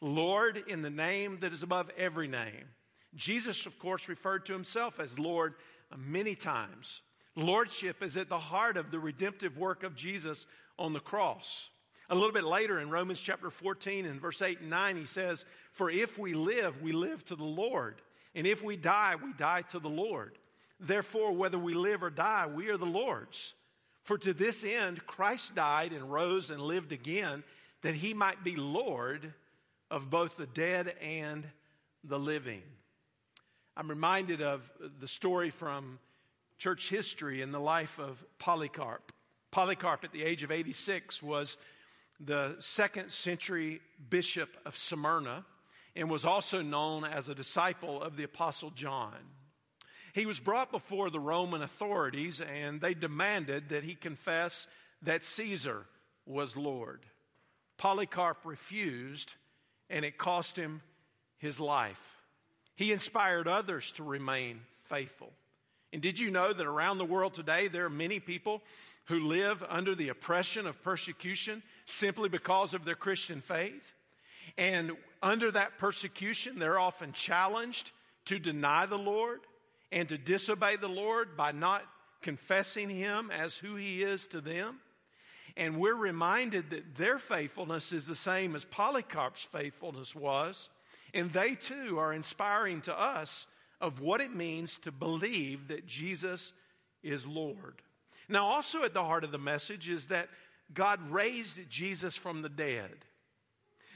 Lord 0.02 0.64
in 0.68 0.82
the 0.82 0.90
name 0.90 1.38
that 1.42 1.54
is 1.54 1.62
above 1.62 1.92
every 1.96 2.28
name. 2.28 2.66
Jesus, 3.14 3.66
of 3.66 3.78
course, 3.78 4.10
referred 4.10 4.46
to 4.48 4.54
himself 4.54 5.00
as 5.00 5.20
Lord 5.20 5.54
many 5.96 6.36
times. 6.36 7.02
Lordship 7.36 8.02
is 8.02 8.18
at 8.18 8.30
the 8.30 8.40
heart 8.40 8.78
of 8.78 8.92
the 8.92 9.00
redemptive 9.00 9.58
work 9.58 9.84
of 9.84 9.96
Jesus 9.96 10.46
on 10.80 10.94
the 10.94 11.00
cross. 11.00 11.70
A 12.10 12.16
little 12.16 12.32
bit 12.32 12.44
later 12.44 12.80
in 12.80 12.90
Romans 12.90 13.20
chapter 13.20 13.50
14 13.50 14.06
and 14.06 14.22
verse 14.22 14.42
8 14.42 14.62
and 14.62 14.70
9, 14.70 14.98
he 14.98 15.06
says, 15.06 15.44
For 15.72 15.90
if 15.90 16.20
we 16.20 16.34
live, 16.34 16.82
we 16.82 16.92
live 16.92 17.24
to 17.26 17.36
the 17.36 17.44
Lord. 17.44 18.02
And 18.36 18.46
if 18.46 18.64
we 18.64 18.78
die, 18.78 19.16
we 19.16 19.34
die 19.34 19.64
to 19.70 19.80
the 19.80 19.90
Lord. 19.90 20.38
Therefore, 20.80 21.32
whether 21.32 21.58
we 21.58 21.74
live 21.74 22.04
or 22.04 22.10
die, 22.10 22.48
we 22.48 22.70
are 22.70 22.78
the 22.78 22.86
Lord's. 22.86 23.54
For 24.04 24.18
to 24.20 24.34
this 24.34 24.64
end, 24.64 25.06
Christ 25.08 25.56
died 25.56 25.94
and 25.94 26.12
rose 26.12 26.52
and 26.52 26.62
lived 26.62 26.92
again, 26.92 27.44
that 27.82 27.96
he 27.96 28.14
might 28.14 28.44
be 28.44 28.56
Lord 28.56 29.34
of 29.90 30.10
both 30.10 30.38
the 30.38 30.46
dead 30.46 30.94
and 31.02 31.48
the 32.04 32.20
living. 32.20 32.62
I'm 33.76 33.90
reminded 33.90 34.42
of 34.42 34.62
the 35.00 35.08
story 35.08 35.50
from 35.50 35.98
church 36.58 36.90
history 36.90 37.42
in 37.42 37.52
the 37.52 37.60
life 37.60 38.00
of 38.00 38.24
Polycarp. 38.38 39.12
Polycarp, 39.52 40.04
at 40.04 40.12
the 40.12 40.24
age 40.24 40.44
of 40.44 40.52
86, 40.52 41.24
was 41.24 41.58
the 42.20 42.56
second 42.60 43.12
century 43.12 43.82
bishop 44.10 44.50
of 44.66 44.76
Smyrna 44.76 45.46
and 45.96 46.10
was 46.10 46.26
also 46.26 46.62
known 46.62 47.04
as 47.04 47.30
a 47.30 47.36
disciple 47.36 48.02
of 48.02 48.18
the 48.18 48.24
Apostle 48.24 48.72
John. 48.72 49.16
He 50.14 50.26
was 50.26 50.40
brought 50.40 50.72
before 50.72 51.10
the 51.10 51.20
Roman 51.20 51.62
authorities 51.62 52.42
and 52.42 52.80
they 52.80 52.94
demanded 52.94 53.70
that 53.70 53.84
he 53.84 53.96
confess 53.96 54.68
that 55.02 55.26
Caesar 55.26 55.86
was 56.26 56.56
Lord. 56.56 57.02
Polycarp 57.78 58.38
refused 58.46 59.34
and 59.90 60.06
it 60.06 60.18
cost 60.18 60.56
him 60.56 60.82
his 61.38 61.60
life. 61.60 62.00
He 62.76 62.92
inspired 62.92 63.48
others 63.48 63.92
to 63.94 64.04
remain 64.04 64.62
faithful. 64.90 65.32
And 65.96 66.02
did 66.02 66.20
you 66.20 66.30
know 66.30 66.52
that 66.52 66.66
around 66.66 66.98
the 66.98 67.06
world 67.06 67.36
today 67.36 67.70
there 67.70 67.86
are 67.86 67.90
many 67.90 68.20
people 68.20 68.62
who 69.06 69.30
live 69.30 69.64
under 69.66 69.96
the 69.96 70.10
oppression 70.10 70.68
of 70.68 70.84
persecution 70.84 71.64
simply 71.86 72.28
because 72.28 72.74
of 72.74 72.84
their 72.84 72.96
Christian 72.96 73.40
faith? 73.40 73.94
And 74.58 74.92
under 75.24 75.50
that 75.52 75.78
persecution, 75.78 76.60
they're 76.60 76.78
often 76.78 77.14
challenged 77.14 77.94
to 78.26 78.40
deny 78.40 78.86
the 78.86 78.98
Lord 78.98 79.40
and 79.90 80.10
to 80.10 80.18
disobey 80.18 80.76
the 80.76 80.90
Lord 80.90 81.38
by 81.38 81.54
not 81.54 81.86
confessing 82.22 82.90
Him 82.90 83.32
as 83.32 83.56
who 83.56 83.78
He 83.78 84.04
is 84.04 84.28
to 84.28 84.42
them. 84.42 84.82
And 85.56 85.80
we're 85.80 85.96
reminded 85.96 86.72
that 86.72 86.98
their 86.98 87.20
faithfulness 87.20 87.94
is 87.94 88.06
the 88.06 88.16
same 88.16 88.54
as 88.54 88.66
Polycarp's 88.66 89.48
faithfulness 89.50 90.14
was. 90.14 90.68
And 91.14 91.32
they 91.32 91.56
too 91.56 92.00
are 92.00 92.12
inspiring 92.12 92.82
to 92.82 93.00
us 93.00 93.46
of 93.82 94.00
what 94.00 94.22
it 94.22 94.34
means 94.34 94.78
to 94.80 94.92
believe 94.92 95.68
that 95.68 95.86
Jesus 95.86 96.54
is 97.04 97.26
Lord. 97.26 97.82
Now, 98.28 98.48
also 98.48 98.84
at 98.84 98.94
the 98.94 99.04
heart 99.04 99.24
of 99.24 99.32
the 99.32 99.38
message 99.38 99.90
is 99.90 100.06
that 100.08 100.30
God 100.74 101.00
raised 101.12 101.58
Jesus 101.70 102.16
from 102.16 102.42
the 102.42 102.50
dead. 102.50 103.06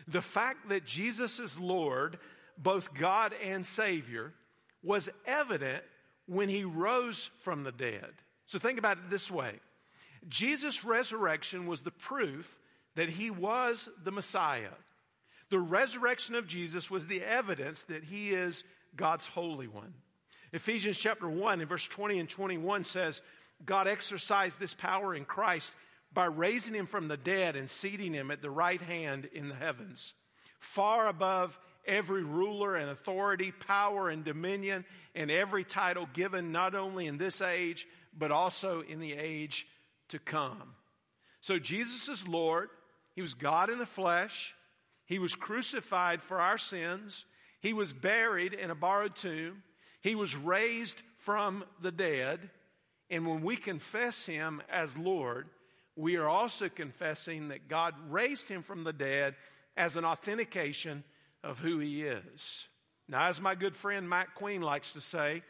The 0.07 0.21
fact 0.21 0.69
that 0.69 0.85
Jesus 0.85 1.39
is 1.39 1.59
Lord, 1.59 2.19
both 2.57 2.93
God 2.93 3.33
and 3.43 3.65
Savior, 3.65 4.33
was 4.83 5.09
evident 5.25 5.83
when 6.27 6.49
he 6.49 6.63
rose 6.63 7.29
from 7.39 7.63
the 7.63 7.71
dead. 7.71 8.11
So 8.45 8.59
think 8.59 8.79
about 8.79 8.97
it 8.97 9.09
this 9.09 9.31
way 9.31 9.59
Jesus' 10.27 10.83
resurrection 10.83 11.67
was 11.67 11.81
the 11.81 11.91
proof 11.91 12.59
that 12.95 13.09
he 13.09 13.31
was 13.31 13.89
the 14.03 14.11
Messiah. 14.11 14.73
The 15.49 15.59
resurrection 15.59 16.35
of 16.35 16.47
Jesus 16.47 16.91
was 16.91 17.07
the 17.07 17.23
evidence 17.23 17.83
that 17.83 18.03
he 18.03 18.29
is 18.29 18.63
God's 18.99 19.27
Holy 19.27 19.67
One. 19.67 19.93
Ephesians 20.51 20.97
chapter 20.97 21.29
1 21.29 21.61
and 21.61 21.69
verse 21.69 21.87
20 21.87 22.19
and 22.19 22.29
21 22.29 22.83
says, 22.83 23.21
God 23.65 23.87
exercised 23.87 24.59
this 24.59 24.73
power 24.73 25.15
in 25.15 25.23
Christ 25.23 25.71
by 26.11 26.25
raising 26.25 26.73
him 26.73 26.85
from 26.85 27.07
the 27.07 27.15
dead 27.15 27.55
and 27.55 27.69
seating 27.69 28.13
him 28.13 28.29
at 28.29 28.41
the 28.41 28.49
right 28.49 28.81
hand 28.81 29.29
in 29.33 29.47
the 29.47 29.55
heavens, 29.55 30.13
far 30.59 31.07
above 31.07 31.57
every 31.87 32.23
ruler 32.23 32.75
and 32.75 32.89
authority, 32.89 33.53
power 33.53 34.09
and 34.09 34.25
dominion, 34.25 34.83
and 35.15 35.31
every 35.31 35.63
title 35.63 36.09
given 36.13 36.51
not 36.51 36.75
only 36.75 37.07
in 37.07 37.17
this 37.17 37.41
age, 37.41 37.87
but 38.17 38.31
also 38.31 38.81
in 38.81 38.99
the 38.99 39.13
age 39.13 39.65
to 40.09 40.19
come. 40.19 40.75
So 41.39 41.57
Jesus 41.57 42.09
is 42.09 42.27
Lord. 42.27 42.67
He 43.15 43.21
was 43.21 43.33
God 43.33 43.69
in 43.69 43.79
the 43.79 43.85
flesh. 43.85 44.53
He 45.05 45.19
was 45.19 45.35
crucified 45.35 46.21
for 46.21 46.41
our 46.41 46.57
sins. 46.57 47.23
He 47.61 47.73
was 47.73 47.93
buried 47.93 48.53
in 48.53 48.71
a 48.71 48.75
borrowed 48.75 49.15
tomb. 49.15 49.63
He 50.01 50.15
was 50.15 50.35
raised 50.35 51.01
from 51.17 51.63
the 51.81 51.91
dead. 51.91 52.49
And 53.09 53.27
when 53.27 53.41
we 53.41 53.55
confess 53.57 54.25
him 54.25 54.61
as 54.71 54.95
Lord, 54.97 55.47
we 55.95 56.15
are 56.15 56.29
also 56.29 56.69
confessing 56.69 57.49
that 57.49 57.67
God 57.67 57.93
raised 58.09 58.47
him 58.47 58.63
from 58.63 58.83
the 58.83 58.93
dead 58.93 59.35
as 59.75 59.97
an 59.97 60.05
authentication 60.05 61.03
of 61.43 61.59
who 61.59 61.79
he 61.79 62.03
is. 62.03 62.65
Now, 63.07 63.25
as 63.25 63.41
my 63.41 63.55
good 63.55 63.75
friend 63.75 64.07
Matt 64.07 64.35
Queen 64.35 64.61
likes 64.61 64.93
to 64.93 65.01
say, 65.01 65.41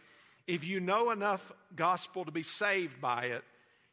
if 0.48 0.66
you 0.66 0.80
know 0.80 1.12
enough 1.12 1.52
gospel 1.76 2.26
to 2.26 2.32
be 2.32 2.42
saved 2.42 3.00
by 3.00 3.26
it, 3.26 3.44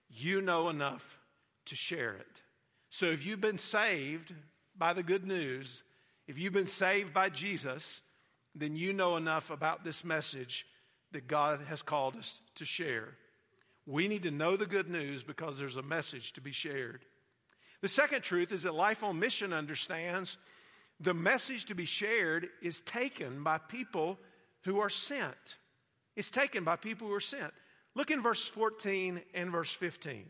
you 0.09 0.41
know 0.41 0.69
enough 0.69 1.19
to 1.67 1.77
share 1.77 2.15
it. 2.15 2.41
So 2.91 3.07
if 3.07 3.27
you've 3.27 3.41
been 3.41 3.59
saved 3.59 4.33
by 4.79 4.93
the 4.93 5.03
good 5.03 5.27
news, 5.27 5.83
if 6.27 6.39
you've 6.39 6.53
been 6.53 6.67
saved 6.67 7.13
by 7.13 7.29
Jesus, 7.29 8.01
then 8.57 8.75
you 8.75 8.93
know 8.93 9.17
enough 9.17 9.51
about 9.51 9.85
this 9.85 10.05
message 10.05 10.67
that 11.13 11.29
God 11.29 11.61
has 11.69 11.83
called 11.83 12.17
us 12.17 12.41
to 12.57 12.65
share. 12.65 13.15
We 13.87 14.09
need 14.09 14.25
to 14.25 14.31
know 14.31 14.57
the 14.57 14.67
good 14.67 14.89
news 14.89 15.23
because 15.23 15.59
there's 15.59 15.77
a 15.77 15.83
message 15.83 16.33
to 16.33 16.41
be 16.41 16.53
shared. 16.53 17.05
The 17.83 17.89
second 17.89 18.23
truth 18.23 18.51
is 18.51 18.65
that 18.65 18.75
Life 18.75 19.05
on 19.05 19.19
Mission 19.19 19.53
understands 19.53 20.39
the 20.99 21.15
message 21.15 21.67
to 21.67 21.75
be 21.75 21.85
shared 21.85 22.49
is 22.63 22.81
taken 22.81 23.43
by 23.43 23.59
people 23.59 24.19
who 24.65 24.81
are 24.81 24.91
sent. 24.91 25.57
It's 26.17 26.31
taken 26.31 26.65
by 26.65 26.77
people 26.77 27.07
who 27.09 27.15
are 27.15 27.21
sent. 27.21 27.53
Look 27.95 28.11
in 28.11 28.23
verse 28.23 28.47
14 28.47 29.21
and 29.35 29.51
verse 29.51 29.73
15. 29.73 30.25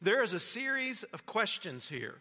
There 0.00 0.22
is 0.22 0.32
a 0.32 0.40
series 0.40 1.02
of 1.12 1.26
questions 1.26 1.88
here. 1.88 2.16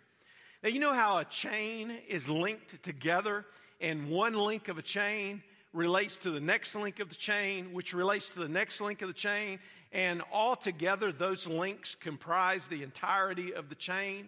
Now, 0.63 0.69
you 0.69 0.79
know 0.79 0.93
how 0.93 1.17
a 1.17 1.25
chain 1.25 1.91
is 2.07 2.29
linked 2.29 2.81
together, 2.83 3.45
and 3.81 4.09
one 4.09 4.33
link 4.33 4.67
of 4.67 4.77
a 4.77 4.81
chain 4.81 5.43
relates 5.73 6.17
to 6.19 6.31
the 6.31 6.39
next 6.39 6.75
link 6.75 6.99
of 6.99 7.09
the 7.09 7.15
chain, 7.15 7.73
which 7.73 7.93
relates 7.93 8.31
to 8.33 8.39
the 8.39 8.47
next 8.47 8.79
link 8.79 9.01
of 9.01 9.07
the 9.07 9.13
chain, 9.13 9.59
and 9.91 10.21
altogether 10.31 11.12
those 11.12 11.47
links 11.47 11.95
comprise 11.95 12.67
the 12.67 12.83
entirety 12.83 13.53
of 13.53 13.69
the 13.69 13.75
chain. 13.75 14.27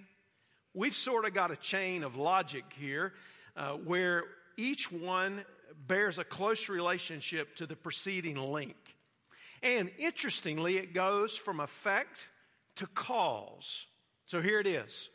We've 0.74 0.96
sort 0.96 1.26
of 1.26 1.34
got 1.34 1.52
a 1.52 1.56
chain 1.56 2.04
of 2.04 2.16
logic 2.16 2.66
here 2.78 3.14
uh, 3.56 3.74
where 3.74 4.24
each 4.58 4.92
one 4.92 5.46
bears 5.88 6.18
a 6.18 6.24
close 6.24 6.68
relationship 6.70 7.56
to 7.58 7.68
the 7.68 7.76
preceding 7.76 8.38
link. 8.38 8.76
And 9.62 9.90
interestingly, 9.98 10.78
it 10.78 10.94
goes 10.94 11.36
from 11.36 11.60
effect 11.60 12.28
to 12.78 12.88
cause. 12.88 13.86
So 14.26 14.42
here 14.42 14.60
it 14.60 14.68
is. 14.68 15.10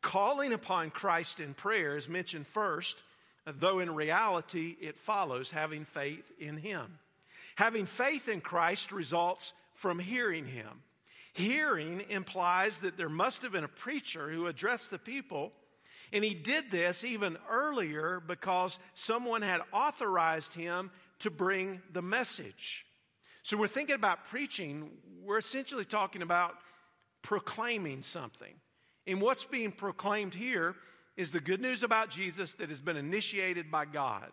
Calling 0.00 0.52
upon 0.52 0.90
Christ 0.90 1.40
in 1.40 1.54
prayer 1.54 1.96
is 1.96 2.08
mentioned 2.08 2.46
first 2.46 2.96
though 3.58 3.80
in 3.80 3.94
reality 3.94 4.76
it 4.80 4.98
follows 4.98 5.50
having 5.50 5.84
faith 5.84 6.30
in 6.38 6.56
Him. 6.56 6.98
Having 7.56 7.86
faith 7.86 8.28
in 8.28 8.40
Christ 8.40 8.92
results 8.92 9.52
from 9.74 9.98
hearing 9.98 10.46
Him. 10.46 10.82
Hearing 11.32 12.02
implies 12.08 12.80
that 12.80 12.96
there 12.96 13.08
must 13.08 13.42
have 13.42 13.52
been 13.52 13.64
a 13.64 13.68
preacher 13.68 14.28
who 14.28 14.46
addressed 14.46 14.90
the 14.90 14.98
people, 14.98 15.52
and 16.12 16.24
he 16.24 16.34
did 16.34 16.70
this 16.70 17.04
even 17.04 17.36
earlier 17.48 18.20
because 18.26 18.76
someone 18.94 19.42
had 19.42 19.60
authorized 19.72 20.54
him 20.54 20.90
to 21.20 21.30
bring 21.30 21.80
the 21.92 22.02
message. 22.02 22.86
So, 23.44 23.56
we're 23.56 23.68
thinking 23.68 23.94
about 23.94 24.24
preaching, 24.24 24.90
we're 25.22 25.38
essentially 25.38 25.84
talking 25.84 26.22
about 26.22 26.54
proclaiming 27.22 28.02
something. 28.02 28.54
And 29.06 29.20
what's 29.20 29.44
being 29.44 29.70
proclaimed 29.70 30.34
here 30.34 30.74
is 31.18 31.32
the 31.32 31.40
good 31.40 31.60
news 31.60 31.82
about 31.82 32.10
Jesus 32.10 32.54
that 32.54 32.68
has 32.68 32.80
been 32.80 32.96
initiated 32.96 33.72
by 33.72 33.84
God. 33.84 34.30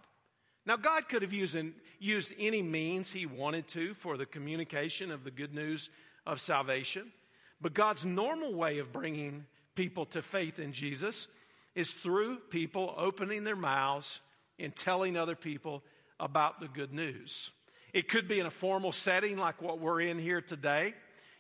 Now, 0.67 0.77
God 0.77 1.09
could 1.09 1.23
have 1.23 1.33
used, 1.33 1.57
used 1.99 2.31
any 2.39 2.61
means 2.61 3.11
He 3.11 3.25
wanted 3.25 3.67
to 3.69 3.95
for 3.95 4.17
the 4.17 4.25
communication 4.27 5.09
of 5.09 5.23
the 5.23 5.31
good 5.31 5.53
news 5.53 5.89
of 6.27 6.39
salvation, 6.39 7.11
but 7.59 7.73
God's 7.73 8.05
normal 8.05 8.53
way 8.53 8.77
of 8.77 8.93
bringing 8.93 9.45
people 9.73 10.05
to 10.05 10.21
faith 10.21 10.59
in 10.59 10.73
Jesus 10.73 11.27
is 11.73 11.89
through 11.91 12.37
people 12.51 12.93
opening 12.97 13.43
their 13.43 13.55
mouths 13.55 14.19
and 14.59 14.73
telling 14.75 15.17
other 15.17 15.35
people 15.35 15.83
about 16.19 16.59
the 16.59 16.67
good 16.67 16.93
news. 16.93 17.49
It 17.93 18.07
could 18.07 18.27
be 18.27 18.39
in 18.39 18.45
a 18.45 18.51
formal 18.51 18.91
setting 18.91 19.37
like 19.37 19.59
what 19.59 19.79
we're 19.79 20.01
in 20.01 20.19
here 20.19 20.41
today. 20.41 20.93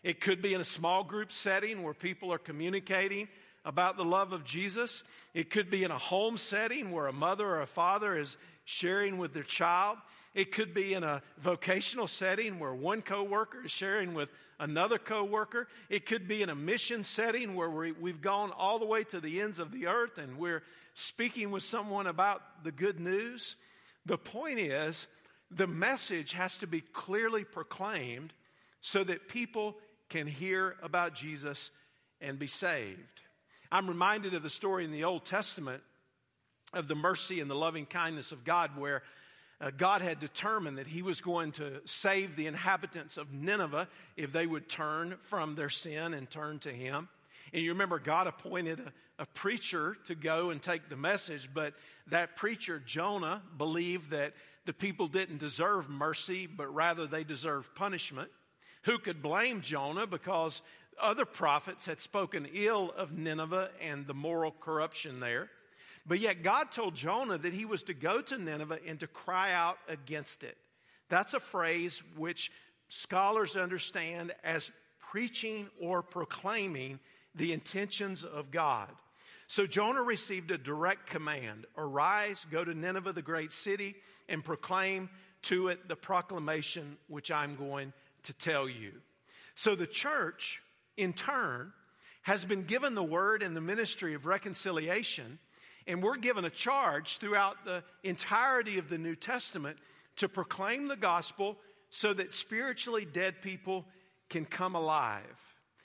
It 0.03 0.21
could 0.21 0.41
be 0.41 0.55
in 0.55 0.61
a 0.61 0.65
small 0.65 1.03
group 1.03 1.31
setting 1.31 1.83
where 1.83 1.93
people 1.93 2.33
are 2.33 2.39
communicating 2.39 3.27
about 3.65 3.97
the 3.97 4.05
love 4.05 4.31
of 4.31 4.45
Jesus. 4.45 5.03
It 5.33 5.49
could 5.49 5.69
be 5.69 5.83
in 5.83 5.91
a 5.91 5.97
home 5.97 6.37
setting 6.37 6.91
where 6.91 7.07
a 7.07 7.13
mother 7.13 7.45
or 7.47 7.61
a 7.61 7.67
father 7.67 8.17
is 8.17 8.37
sharing 8.63 9.17
with 9.17 9.33
their 9.33 9.43
child. 9.43 9.97
It 10.33 10.51
could 10.51 10.73
be 10.73 10.93
in 10.93 11.03
a 11.03 11.21
vocational 11.39 12.07
setting 12.07 12.59
where 12.59 12.73
one 12.73 13.01
coworker 13.01 13.65
is 13.65 13.71
sharing 13.71 14.13
with 14.13 14.29
another 14.59 14.97
coworker. 14.97 15.67
It 15.89 16.05
could 16.05 16.27
be 16.27 16.41
in 16.43 16.49
a 16.49 16.55
mission 16.55 17.03
setting 17.03 17.55
where 17.55 17.69
we, 17.69 18.11
have 18.11 18.21
gone 18.21 18.51
all 18.51 18.79
the 18.79 18.85
way 18.85 19.03
to 19.05 19.19
the 19.19 19.41
ends 19.41 19.59
of 19.59 19.71
the 19.71 19.87
earth 19.87 20.17
and 20.17 20.37
we're 20.37 20.63
speaking 20.93 21.51
with 21.51 21.63
someone 21.63 22.07
about 22.07 22.63
the 22.63 22.71
good 22.71 22.99
news. 22.99 23.55
The 24.05 24.17
point 24.17 24.59
is, 24.59 25.07
the 25.51 25.67
message 25.67 26.33
has 26.33 26.57
to 26.57 26.67
be 26.67 26.81
clearly 26.81 27.43
proclaimed 27.43 28.33
so 28.81 29.03
that 29.03 29.27
people 29.27 29.75
can 30.09 30.27
hear 30.27 30.75
about 30.83 31.15
Jesus 31.15 31.71
and 32.21 32.37
be 32.37 32.47
saved. 32.47 33.21
I'm 33.75 33.89
reminded 33.89 34.33
of 34.33 34.41
the 34.41 34.49
story 34.49 34.85
in 34.85 34.91
the 34.91 35.03
Old 35.03 35.25
Testament 35.25 35.83
of 36.73 36.87
the 36.87 36.95
mercy 36.95 37.41
and 37.41 37.51
the 37.51 37.55
loving 37.55 37.85
kindness 37.85 38.31
of 38.31 38.45
God, 38.45 38.77
where 38.77 39.03
uh, 39.59 39.69
God 39.75 40.01
had 40.01 40.21
determined 40.21 40.77
that 40.77 40.87
He 40.87 41.01
was 41.01 41.19
going 41.19 41.51
to 41.53 41.81
save 41.83 42.37
the 42.37 42.47
inhabitants 42.47 43.17
of 43.17 43.33
Nineveh 43.33 43.89
if 44.15 44.31
they 44.31 44.47
would 44.47 44.69
turn 44.69 45.17
from 45.23 45.55
their 45.55 45.67
sin 45.67 46.13
and 46.13 46.29
turn 46.29 46.59
to 46.59 46.69
Him. 46.69 47.09
And 47.51 47.63
you 47.63 47.71
remember, 47.71 47.99
God 47.99 48.27
appointed 48.27 48.79
a, 48.79 49.23
a 49.23 49.25
preacher 49.25 49.97
to 50.05 50.15
go 50.15 50.51
and 50.51 50.61
take 50.61 50.87
the 50.87 50.95
message, 50.95 51.49
but 51.53 51.73
that 52.07 52.37
preacher, 52.37 52.79
Jonah, 52.79 53.41
believed 53.57 54.11
that 54.11 54.35
the 54.63 54.71
people 54.71 55.09
didn't 55.09 55.39
deserve 55.39 55.89
mercy, 55.89 56.47
but 56.47 56.73
rather 56.73 57.07
they 57.07 57.25
deserved 57.25 57.75
punishment. 57.75 58.31
Who 58.83 58.99
could 58.99 59.21
blame 59.21 59.59
Jonah 59.59 60.07
because 60.07 60.61
other 61.01 61.25
prophets 61.25 61.85
had 61.85 61.99
spoken 61.99 62.47
ill 62.53 62.91
of 62.95 63.11
Nineveh 63.11 63.69
and 63.81 64.07
the 64.07 64.13
moral 64.13 64.51
corruption 64.51 65.19
there? 65.19 65.49
But 66.05 66.19
yet 66.19 66.43
God 66.43 66.71
told 66.71 66.95
Jonah 66.95 67.37
that 67.37 67.53
he 67.53 67.65
was 67.65 67.83
to 67.83 67.93
go 67.93 68.21
to 68.21 68.37
Nineveh 68.37 68.79
and 68.87 68.99
to 68.99 69.07
cry 69.07 69.53
out 69.53 69.77
against 69.87 70.43
it. 70.43 70.57
That's 71.09 71.33
a 71.33 71.39
phrase 71.39 72.01
which 72.15 72.51
scholars 72.89 73.55
understand 73.55 74.33
as 74.43 74.69
preaching 74.99 75.69
or 75.79 76.01
proclaiming 76.01 76.99
the 77.33 77.53
intentions 77.53 78.23
of 78.23 78.51
God. 78.51 78.89
So 79.47 79.67
Jonah 79.67 80.01
received 80.01 80.51
a 80.51 80.57
direct 80.57 81.07
command 81.07 81.65
Arise, 81.77 82.45
go 82.51 82.63
to 82.63 82.73
Nineveh, 82.73 83.13
the 83.13 83.21
great 83.21 83.51
city, 83.51 83.95
and 84.27 84.43
proclaim 84.43 85.09
to 85.43 85.67
it 85.67 85.87
the 85.87 85.95
proclamation 85.95 86.97
which 87.07 87.31
I'm 87.31 87.55
going 87.55 87.93
to 88.23 88.33
tell 88.33 88.67
you. 88.67 88.93
So 89.53 89.75
the 89.75 89.87
church, 89.87 90.61
in 90.97 91.13
turn, 91.13 91.73
has 92.23 92.43
been 92.43 92.63
given 92.63 92.95
the 92.95 93.03
word 93.03 93.43
and 93.43 93.55
the 93.55 93.61
ministry 93.61 94.13
of 94.13 94.25
reconciliation, 94.25 95.37
and 95.87 96.01
we're 96.01 96.17
given 96.17 96.45
a 96.45 96.49
charge 96.49 97.17
throughout 97.17 97.63
the 97.65 97.83
entirety 98.03 98.79
of 98.79 98.89
the 98.89 98.97
New 98.97 99.15
Testament 99.15 99.77
to 100.17 100.27
proclaim 100.27 100.87
the 100.87 100.95
gospel 100.95 101.57
so 101.89 102.13
that 102.13 102.33
spiritually 102.33 103.05
dead 103.05 103.41
people 103.41 103.85
can 104.29 104.45
come 104.45 104.75
alive. 104.75 105.23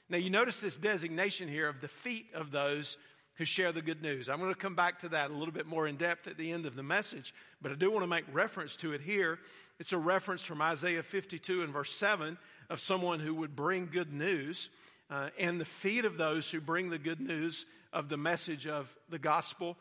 Now, 0.08 0.16
you 0.16 0.30
notice 0.30 0.58
this 0.58 0.76
designation 0.76 1.48
here 1.48 1.68
of 1.68 1.80
the 1.80 1.88
feet 1.88 2.26
of 2.34 2.50
those 2.50 2.96
who 3.34 3.44
share 3.44 3.72
the 3.72 3.80
good 3.80 4.02
news. 4.02 4.28
I'm 4.28 4.38
going 4.38 4.52
to 4.52 4.58
come 4.58 4.74
back 4.74 4.98
to 5.00 5.08
that 5.10 5.30
a 5.30 5.34
little 5.34 5.54
bit 5.54 5.66
more 5.66 5.86
in 5.86 5.96
depth 5.96 6.26
at 6.26 6.36
the 6.36 6.50
end 6.52 6.66
of 6.66 6.74
the 6.74 6.82
message, 6.82 7.32
but 7.62 7.72
I 7.72 7.74
do 7.74 7.90
want 7.90 8.02
to 8.02 8.08
make 8.08 8.24
reference 8.32 8.76
to 8.76 8.92
it 8.92 9.00
here. 9.00 9.38
It's 9.78 9.92
a 9.92 9.98
reference 9.98 10.42
from 10.42 10.60
Isaiah 10.60 11.02
52 11.02 11.62
and 11.62 11.72
verse 11.72 11.92
7 11.92 12.36
of 12.68 12.80
someone 12.80 13.20
who 13.20 13.34
would 13.36 13.56
bring 13.56 13.86
good 13.86 14.12
news. 14.12 14.68
Uh, 15.10 15.28
and 15.38 15.60
the 15.60 15.64
feet 15.64 16.04
of 16.04 16.16
those 16.16 16.48
who 16.50 16.60
bring 16.60 16.88
the 16.88 16.98
good 16.98 17.20
news 17.20 17.66
of 17.92 18.08
the 18.08 18.16
message 18.16 18.66
of 18.66 18.88
the 19.08 19.18
gospel 19.18 19.76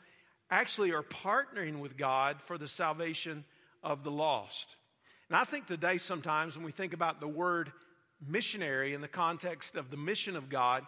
actually 0.50 0.92
are 0.92 1.04
partnering 1.04 1.80
with 1.80 1.96
God 1.96 2.42
for 2.42 2.58
the 2.58 2.68
salvation 2.68 3.46
of 3.84 4.04
the 4.04 4.10
lost. 4.10 4.76
And 5.30 5.38
I 5.38 5.44
think 5.44 5.68
today, 5.68 6.00
sometimes 6.00 6.56
when 6.56 6.66
we 6.66 6.72
think 6.72 6.94
about 6.94 7.20
the 7.20 7.28
word 7.28 7.72
missionary 8.28 8.96
in 8.96 9.02
the 9.02 9.08
context 9.08 9.76
of 9.76 9.92
the 9.92 9.98
mission 9.98 10.36
of 10.36 10.50
God, 10.50 10.84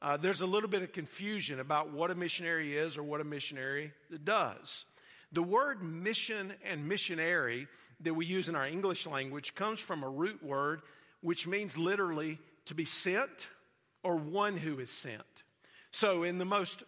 uh, 0.00 0.16
there's 0.16 0.40
a 0.40 0.46
little 0.46 0.68
bit 0.68 0.82
of 0.82 0.92
confusion 0.92 1.58
about 1.58 1.92
what 1.92 2.12
a 2.12 2.14
missionary 2.14 2.76
is 2.76 2.96
or 2.96 3.02
what 3.02 3.20
a 3.20 3.24
missionary 3.24 3.92
does. 4.22 4.84
The 5.32 5.42
word 5.42 5.82
mission 5.82 6.52
and 6.64 6.88
missionary 6.88 7.66
that 8.00 8.14
we 8.14 8.26
use 8.26 8.48
in 8.48 8.54
our 8.54 8.66
English 8.66 9.06
language 9.06 9.56
comes 9.56 9.80
from 9.80 10.04
a 10.04 10.08
root 10.08 10.42
word 10.42 10.82
which 11.20 11.46
means 11.46 11.78
literally 11.78 12.38
to 12.66 12.74
be 12.74 12.84
sent 12.84 13.48
or 14.02 14.16
one 14.16 14.56
who 14.56 14.78
is 14.80 14.90
sent. 14.90 15.22
So, 15.90 16.22
in 16.22 16.38
the 16.38 16.44
most 16.44 16.82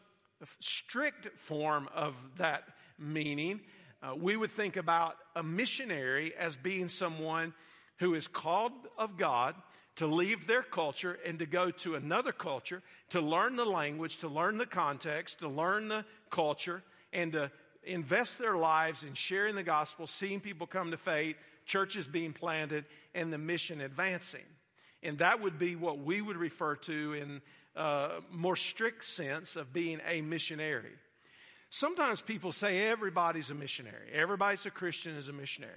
strict 0.61 1.39
form 1.39 1.89
of 1.95 2.15
that 2.39 2.65
meaning, 2.99 3.61
uh, 4.03 4.15
we 4.15 4.37
would 4.37 4.51
think 4.51 4.77
about 4.77 5.17
a 5.37 5.43
missionary 5.43 6.35
as 6.39 6.57
being 6.57 6.89
someone 6.89 7.55
who 7.99 8.15
is 8.15 8.27
called 8.27 8.73
of 8.99 9.17
God 9.17 9.55
to 9.97 10.07
leave 10.07 10.47
their 10.47 10.63
culture 10.63 11.19
and 11.25 11.39
to 11.39 11.47
go 11.47 11.71
to 11.71 11.95
another 11.95 12.33
culture, 12.33 12.83
to 13.11 13.21
learn 13.21 13.57
the 13.57 13.65
language, 13.65 14.19
to 14.19 14.29
learn 14.29 14.59
the 14.59 14.67
context, 14.67 15.39
to 15.39 15.49
learn 15.49 15.89
the 15.89 16.05
culture, 16.31 16.83
and 17.13 17.33
to 17.33 17.51
invest 17.85 18.39
their 18.39 18.57
lives 18.57 19.05
in 19.05 19.15
sharing 19.15 19.55
the 19.55 19.63
gospel, 19.63 20.07
seeing 20.07 20.41
people 20.41 20.67
come 20.67 20.91
to 20.91 20.97
faith, 20.97 21.37
churches 21.65 22.07
being 22.07 22.33
planted, 22.33 22.85
and 23.15 23.33
the 23.33 23.39
mission 23.39 23.81
advancing. 23.81 24.45
And 25.05 25.19
that 25.19 25.41
would 25.41 25.59
be 25.59 25.77
what 25.77 25.99
we 25.99 26.21
would 26.21 26.37
refer 26.37 26.77
to 26.77 27.13
in 27.13 27.43
a 27.77 28.21
more 28.33 28.57
strict 28.57 29.05
sense 29.05 29.55
of 29.55 29.73
being 29.73 30.01
a 30.07 30.23
missionary. 30.23 30.93
Sometimes 31.71 32.21
people 32.21 32.53
say 32.53 32.87
everybody's 32.87 33.51
a 33.51 33.55
missionary, 33.55 34.11
everybody's 34.13 34.65
a 34.65 34.71
Christian 34.71 35.17
is 35.17 35.29
a 35.29 35.33
missionary. 35.33 35.73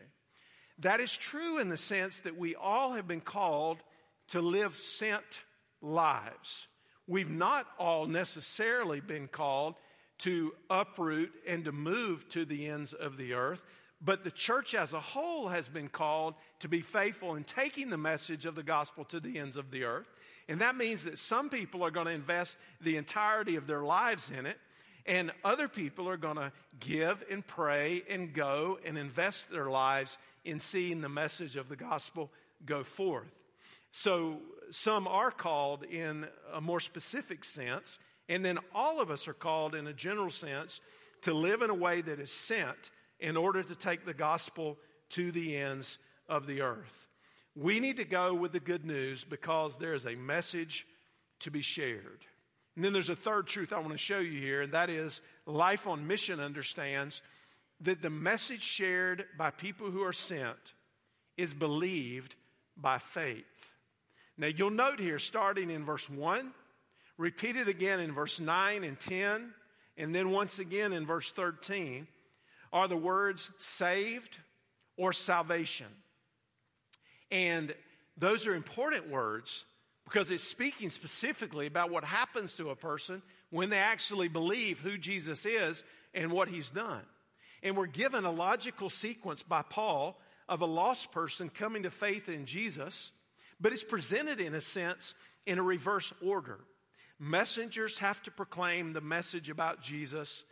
That 0.79 0.99
is 0.99 1.15
true 1.15 1.57
in 1.57 1.69
the 1.69 1.77
sense 1.77 2.19
that 2.19 2.37
we 2.37 2.55
all 2.55 2.93
have 2.93 3.07
been 3.07 3.21
called 3.21 3.79
to 4.29 4.41
live 4.41 4.75
sent 4.75 5.41
lives. 5.81 6.67
We've 7.07 7.29
not 7.29 7.65
all 7.79 8.05
necessarily 8.05 8.99
been 8.99 9.27
called 9.27 9.75
to 10.19 10.53
uproot 10.69 11.31
and 11.47 11.65
to 11.65 11.71
move 11.71 12.27
to 12.29 12.45
the 12.45 12.67
ends 12.67 12.93
of 12.93 13.17
the 13.17 13.33
earth, 13.33 13.61
but 14.01 14.23
the 14.23 14.31
church 14.31 14.75
as 14.75 14.93
a 14.93 14.99
whole 14.99 15.47
has 15.47 15.67
been 15.67 15.87
called 15.87 16.35
to 16.59 16.67
be 16.67 16.81
faithful 16.81 17.35
in 17.35 17.43
taking 17.43 17.89
the 17.89 17.97
message 17.97 18.45
of 18.45 18.55
the 18.55 18.63
gospel 18.63 19.03
to 19.05 19.19
the 19.19 19.39
ends 19.39 19.57
of 19.57 19.71
the 19.71 19.83
earth. 19.83 20.07
And 20.47 20.61
that 20.61 20.75
means 20.75 21.03
that 21.03 21.17
some 21.17 21.49
people 21.49 21.83
are 21.83 21.91
going 21.91 22.05
to 22.05 22.13
invest 22.13 22.57
the 22.81 22.97
entirety 22.97 23.55
of 23.55 23.67
their 23.67 23.83
lives 23.83 24.29
in 24.29 24.45
it, 24.45 24.57
and 25.05 25.31
other 25.43 25.67
people 25.67 26.07
are 26.07 26.17
going 26.17 26.35
to 26.35 26.51
give 26.79 27.23
and 27.31 27.45
pray 27.45 28.03
and 28.09 28.33
go 28.33 28.77
and 28.85 28.97
invest 28.97 29.49
their 29.49 29.69
lives 29.69 30.17
in 30.45 30.59
seeing 30.59 31.01
the 31.01 31.09
message 31.09 31.55
of 31.55 31.69
the 31.69 31.75
gospel 31.75 32.29
go 32.65 32.83
forth. 32.83 33.31
So 33.91 34.37
some 34.69 35.07
are 35.07 35.31
called 35.31 35.83
in 35.83 36.27
a 36.53 36.61
more 36.61 36.79
specific 36.79 37.43
sense, 37.43 37.99
and 38.29 38.45
then 38.45 38.59
all 38.75 39.01
of 39.01 39.09
us 39.09 39.27
are 39.27 39.33
called 39.33 39.75
in 39.75 39.87
a 39.87 39.93
general 39.93 40.29
sense 40.29 40.81
to 41.21 41.33
live 41.33 41.61
in 41.61 41.69
a 41.69 41.75
way 41.75 42.01
that 42.01 42.19
is 42.19 42.31
sent 42.31 42.91
in 43.19 43.37
order 43.37 43.63
to 43.63 43.75
take 43.75 44.05
the 44.05 44.13
gospel 44.13 44.77
to 45.09 45.31
the 45.31 45.57
ends 45.57 45.97
of 46.27 46.45
the 46.45 46.61
earth. 46.61 47.07
We 47.55 47.79
need 47.79 47.97
to 47.97 48.05
go 48.05 48.33
with 48.33 48.51
the 48.51 48.59
good 48.59 48.85
news 48.85 49.23
because 49.23 49.77
there 49.77 49.93
is 49.93 50.05
a 50.05 50.15
message 50.15 50.85
to 51.39 51.51
be 51.51 51.61
shared. 51.61 52.25
And 52.75 52.85
then 52.85 52.93
there's 52.93 53.09
a 53.09 53.15
third 53.15 53.47
truth 53.47 53.73
I 53.73 53.79
want 53.79 53.93
to 53.93 53.97
show 53.97 54.19
you 54.19 54.39
here, 54.39 54.61
and 54.61 54.73
that 54.73 54.91
is 54.91 55.21
Life 55.47 55.87
on 55.87 56.05
Mission 56.05 56.39
understands 56.39 57.21
that 57.81 58.01
the 58.01 58.09
message 58.09 58.61
shared 58.61 59.25
by 59.37 59.49
people 59.49 59.89
who 59.89 60.03
are 60.03 60.13
sent 60.13 60.73
is 61.37 61.53
believed 61.53 62.35
by 62.75 62.99
faith. 62.99 63.45
Now, 64.37 64.47
you'll 64.47 64.69
note 64.69 64.99
here, 64.99 65.17
starting 65.17 65.71
in 65.71 65.85
verse 65.85 66.07
1, 66.07 66.51
repeated 67.17 67.67
again 67.67 67.99
in 67.99 68.13
verse 68.13 68.39
9 68.39 68.83
and 68.83 68.99
10, 68.99 69.51
and 69.97 70.13
then 70.13 70.29
once 70.29 70.59
again 70.59 70.93
in 70.93 71.07
verse 71.07 71.31
13, 71.31 72.07
are 72.71 72.87
the 72.87 72.97
words 72.97 73.49
saved 73.57 74.37
or 74.97 75.13
salvation. 75.13 75.87
And 77.31 77.73
those 78.17 78.47
are 78.47 78.55
important 78.55 79.09
words 79.09 79.65
because 80.05 80.31
it's 80.31 80.43
speaking 80.43 80.89
specifically 80.89 81.67
about 81.67 81.91
what 81.91 82.03
happens 82.03 82.55
to 82.55 82.69
a 82.69 82.75
person 82.75 83.21
when 83.49 83.69
they 83.69 83.77
actually 83.77 84.27
believe 84.27 84.79
who 84.79 84.97
Jesus 84.97 85.45
is 85.45 85.83
and 86.13 86.31
what 86.31 86.47
he's 86.47 86.69
done. 86.69 87.03
And 87.63 87.75
we're 87.75 87.87
given 87.87 88.23
a 88.23 88.31
logical 88.31 88.89
sequence 88.89 89.43
by 89.43 89.61
Paul 89.61 90.19
of 90.47 90.61
a 90.61 90.65
lost 90.65 91.11
person 91.11 91.49
coming 91.49 91.83
to 91.83 91.91
faith 91.91 92.29
in 92.29 92.45
Jesus 92.45 93.11
but 93.59 93.73
it's 93.73 93.83
presented 93.83 94.39
in 94.39 94.53
a 94.53 94.61
sense 94.61 95.13
in 95.45 95.59
a 95.59 95.63
reverse 95.63 96.13
order. 96.21 96.59
Messengers 97.19 97.97
have 97.99 98.21
to 98.23 98.31
proclaim 98.31 98.93
the 98.93 99.01
message 99.01 99.49
about 99.49 99.81
Jesus, 99.81 100.43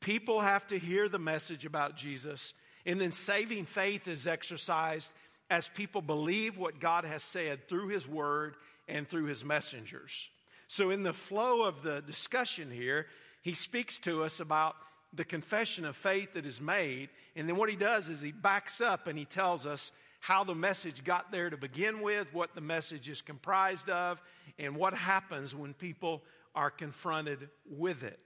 people 0.00 0.40
have 0.40 0.66
to 0.68 0.78
hear 0.78 1.08
the 1.08 1.18
message 1.18 1.64
about 1.64 1.96
Jesus, 1.96 2.52
and 2.84 3.00
then 3.00 3.12
saving 3.12 3.64
faith 3.64 4.08
is 4.08 4.26
exercised 4.26 5.10
as 5.50 5.68
people 5.68 6.02
believe 6.02 6.58
what 6.58 6.80
God 6.80 7.04
has 7.04 7.22
said 7.22 7.68
through 7.68 7.88
His 7.88 8.06
Word 8.06 8.56
and 8.88 9.08
through 9.08 9.26
His 9.26 9.44
messengers. 9.44 10.28
So, 10.68 10.90
in 10.90 11.02
the 11.02 11.12
flow 11.12 11.64
of 11.64 11.82
the 11.82 12.00
discussion 12.00 12.70
here, 12.70 13.06
he 13.42 13.54
speaks 13.54 13.98
to 13.98 14.24
us 14.24 14.40
about 14.40 14.74
the 15.12 15.24
confession 15.24 15.84
of 15.84 15.96
faith 15.96 16.34
that 16.34 16.46
is 16.46 16.60
made. 16.60 17.08
And 17.36 17.48
then 17.48 17.56
what 17.56 17.70
he 17.70 17.76
does 17.76 18.08
is 18.08 18.20
he 18.20 18.32
backs 18.32 18.80
up 18.80 19.06
and 19.06 19.18
he 19.18 19.24
tells 19.24 19.66
us 19.66 19.92
how 20.18 20.42
the 20.42 20.54
message 20.54 21.04
got 21.04 21.30
there 21.30 21.48
to 21.48 21.56
begin 21.56 22.00
with, 22.00 22.26
what 22.32 22.56
the 22.56 22.60
message 22.60 23.08
is 23.08 23.22
comprised 23.22 23.88
of, 23.88 24.20
and 24.58 24.74
what 24.74 24.94
happens 24.94 25.54
when 25.54 25.74
people 25.74 26.22
are 26.54 26.70
confronted 26.70 27.48
with 27.70 28.02
it. 28.02 28.18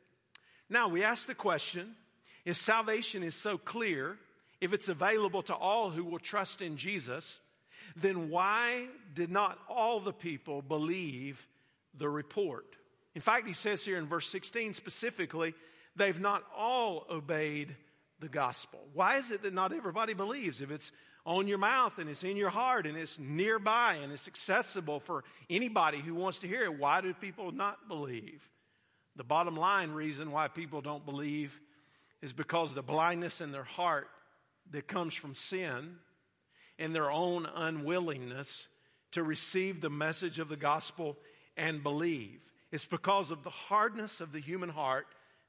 Now, 0.71 0.89
we 0.89 1.03
ask 1.03 1.27
the 1.27 1.35
question 1.35 1.97
if 2.45 2.57
salvation 2.57 3.23
is 3.23 3.35
so 3.35 3.59
clear, 3.59 4.17
if 4.61 4.73
it's 4.73 4.89
available 4.89 5.43
to 5.43 5.55
all 5.55 5.91
who 5.91 6.05
will 6.05 6.21
trust 6.21 6.63
in 6.63 6.77
Jesus, 6.77 7.41
then 7.97 8.31
why 8.31 8.87
did 9.15 9.31
not 9.31 9.59
all 9.69 10.01
the 10.01 10.13
people 10.13 10.63
believe 10.63 11.47
the 11.99 12.09
report? 12.09 12.77
In 13.15 13.21
fact, 13.21 13.49
he 13.49 13.53
says 13.53 13.85
here 13.85 13.99
in 13.99 14.07
verse 14.07 14.29
16 14.29 14.75
specifically, 14.75 15.55
they've 15.97 16.21
not 16.21 16.45
all 16.57 17.05
obeyed 17.11 17.75
the 18.21 18.29
gospel. 18.29 18.81
Why 18.95 19.17
is 19.17 19.33
it 19.33 19.43
that 19.43 19.53
not 19.53 19.73
everybody 19.73 20.15
believes? 20.15 20.61
If 20.61 20.71
it's 20.71 20.93
on 21.27 21.49
your 21.49 21.59
mouth 21.59 21.99
and 21.99 22.09
it's 22.09 22.23
in 22.23 22.37
your 22.37 22.51
heart 22.51 22.87
and 22.87 22.97
it's 22.97 23.19
nearby 23.19 23.99
and 24.03 24.13
it's 24.13 24.29
accessible 24.29 25.01
for 25.01 25.25
anybody 25.49 26.01
who 26.01 26.15
wants 26.15 26.39
to 26.39 26.49
hear 26.49 26.63
it, 26.65 26.79
why 26.79 27.01
do 27.01 27.13
people 27.13 27.51
not 27.51 27.89
believe? 27.89 28.49
The 29.21 29.25
bottom 29.25 29.55
line 29.55 29.91
reason 29.91 30.33
why 30.33 30.49
people 30.49 30.81
don't 30.81 31.05
believe 31.05 31.61
is 32.23 32.33
because 32.33 32.73
the 32.73 32.81
blindness 32.81 33.43
in 33.43 33.53
their 33.53 33.65
heart 33.65 34.09
that 34.71 34.89
comes 34.89 35.13
from 35.13 35.35
sin 35.35 35.97
and 36.79 36.95
their 36.95 37.11
own 37.11 37.45
unwillingness 37.45 38.69
to 39.13 39.23
receive 39.23 39.83
the 39.83 39.91
message 39.91 40.39
of 40.39 40.49
the 40.49 40.57
gospel 40.57 41.19
and 41.59 41.83
believe. 41.83 42.41
It's 42.73 42.87
because 42.87 43.31
of 43.31 43.45
the 43.45 43.51
hardness 43.51 44.23
of 44.23 44.33
the 44.33 44.41
human 44.41 44.71
heart 44.71 45.07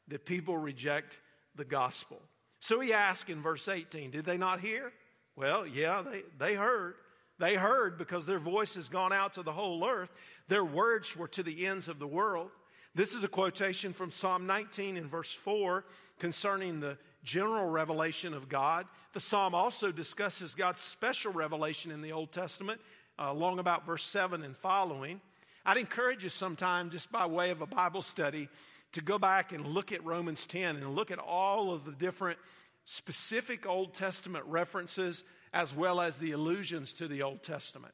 that 0.10 0.26
people 0.26 0.58
reject 0.58 1.18
the 1.56 1.64
gospel. 1.64 2.20
So 2.60 2.82
he 2.82 2.92
asked 2.92 3.30
in 3.30 3.42
verse 3.42 3.70
18, 3.70 4.12
Did 4.12 4.26
they 4.26 4.36
not 4.36 4.60
hear? 4.60 4.92
Well, 5.38 5.66
yeah, 5.66 6.02
they, 6.02 6.24
they 6.38 6.56
heard. 6.56 6.96
They 7.40 7.56
heard 7.56 7.98
because 7.98 8.26
their 8.26 8.38
voice 8.38 8.76
has 8.76 8.90
gone 8.90 9.14
out 9.14 9.36
to 9.36 9.44
the 9.44 9.54
whole 9.54 9.88
earth. 9.88 10.12
Their 10.50 10.66
words 10.66 11.16
were 11.16 11.30
to 11.30 11.42
the 11.42 11.68
ends 11.68 11.88
of 11.88 12.00
the 12.00 12.06
world. 12.06 12.52
This 12.94 13.14
is 13.14 13.24
a 13.24 13.30
quotation 13.30 13.94
from 13.94 14.12
Psalm 14.12 14.46
19 14.46 14.98
in 14.98 15.08
verse 15.08 15.32
4 15.32 15.86
concerning 16.20 16.82
the 16.82 16.98
general 17.24 17.66
revelation 17.66 18.34
of 18.34 18.50
God. 18.50 18.86
The 19.14 19.22
psalm 19.22 19.56
also 19.56 19.94
discusses 19.94 20.56
God's 20.56 20.82
special 20.82 21.32
revelation 21.32 21.92
in 21.92 22.02
the 22.02 22.12
Old 22.12 22.34
Testament, 22.34 22.82
uh, 23.18 23.28
along 23.30 23.60
about 23.60 23.86
verse 23.86 24.04
7 24.04 24.44
and 24.44 24.58
following. 24.58 25.22
I'd 25.66 25.78
encourage 25.78 26.24
you 26.24 26.30
sometime, 26.30 26.90
just 26.90 27.10
by 27.12 27.26
way 27.28 27.52
of 27.52 27.62
a 27.62 27.66
Bible 27.66 28.02
study, 28.02 28.50
to 28.92 29.02
go 29.02 29.18
back 29.18 29.54
and 29.54 29.66
look 29.66 29.94
at 29.94 30.04
Romans 30.04 30.46
10 30.46 30.76
and 30.76 30.94
look 30.94 31.12
at 31.12 31.20
all 31.20 31.74
of 31.74 31.86
the 31.86 31.94
different 31.94 32.40
specific 32.84 33.66
Old 33.66 33.94
Testament 33.94 34.44
references 34.48 35.24
as 35.54 35.74
well 35.74 36.02
as 36.02 36.18
the 36.18 36.32
allusions 36.32 36.92
to 36.94 37.08
the 37.08 37.22
Old 37.22 37.42
Testament. 37.42 37.94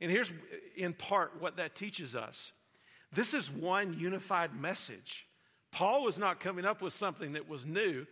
And 0.00 0.10
here's 0.10 0.32
in 0.74 0.94
part 0.94 1.40
what 1.40 1.58
that 1.58 1.76
teaches 1.76 2.16
us 2.16 2.50
this 3.12 3.34
is 3.34 3.50
one 3.50 3.98
unified 3.98 4.58
message. 4.58 5.26
Paul 5.70 6.04
was 6.04 6.18
not 6.18 6.40
coming 6.40 6.64
up 6.64 6.82
with 6.82 6.92
something 6.92 7.32
that 7.32 7.48
was 7.48 7.66
new, 7.66 8.06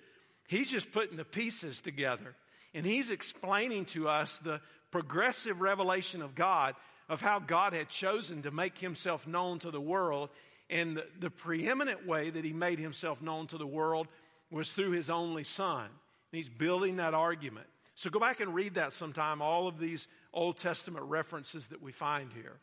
he's 0.49 0.71
just 0.71 0.93
putting 0.93 1.17
the 1.17 1.25
pieces 1.25 1.81
together. 1.81 2.35
And 2.73 2.87
he's 2.87 3.11
explaining 3.11 3.87
to 3.87 4.09
us 4.09 4.39
the 4.39 4.61
progressive 4.93 5.61
revelation 5.61 6.23
of 6.23 6.35
God 6.35 6.75
of 7.09 7.21
how 7.21 7.41
God 7.41 7.73
had 7.73 7.89
chosen 7.89 8.43
to 8.43 8.53
make 8.53 8.79
himself 8.79 9.27
known 9.27 9.59
to 9.61 9.73
the 9.73 9.81
world. 9.81 10.31
And 10.71 10.97
the, 10.97 11.07
the, 11.19 11.31
preeminent 11.31 12.07
way 12.07 12.31
that 12.31 12.45
he 12.45 12.53
made 12.53 12.79
himself 12.79 13.21
known 13.21 13.49
to 13.49 13.59
the 13.59 13.67
world 13.67 14.07
was 14.53 14.71
through 14.71 14.93
his 14.93 15.11
only 15.11 15.43
son. 15.43 15.87
And 15.87 16.39
he's 16.39 16.49
building 16.49 16.97
that 16.97 17.13
argument. 17.13 17.67
So 17.97 18.09
go 18.09 18.21
back 18.21 18.39
and 18.39 18.55
read 18.55 18.75
that 18.75 18.93
sometime, 18.93 19.43
all 19.43 19.67
of 19.67 19.81
these 19.81 20.07
Old 20.33 20.57
Testament 20.57 21.05
references 21.07 21.67
that 21.67 21.83
we 21.83 21.91
find 21.91 22.31
here. 22.33 22.61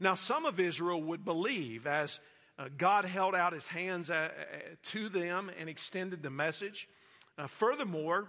Now, 0.00 0.14
some 0.14 0.46
of 0.46 0.58
Israel 0.58 1.02
would 1.02 1.24
believe 1.24 1.86
as 1.86 2.18
uh, 2.58 2.68
God 2.76 3.04
held 3.04 3.34
out 3.34 3.52
his 3.52 3.68
hands 3.68 4.10
uh, 4.10 4.14
uh 4.14 4.30
to 4.84 5.08
them 5.08 5.50
and 5.58 5.68
extended 5.68 6.22
the 6.22 6.30
message. 6.30 6.88
Furthermore, 7.46 8.28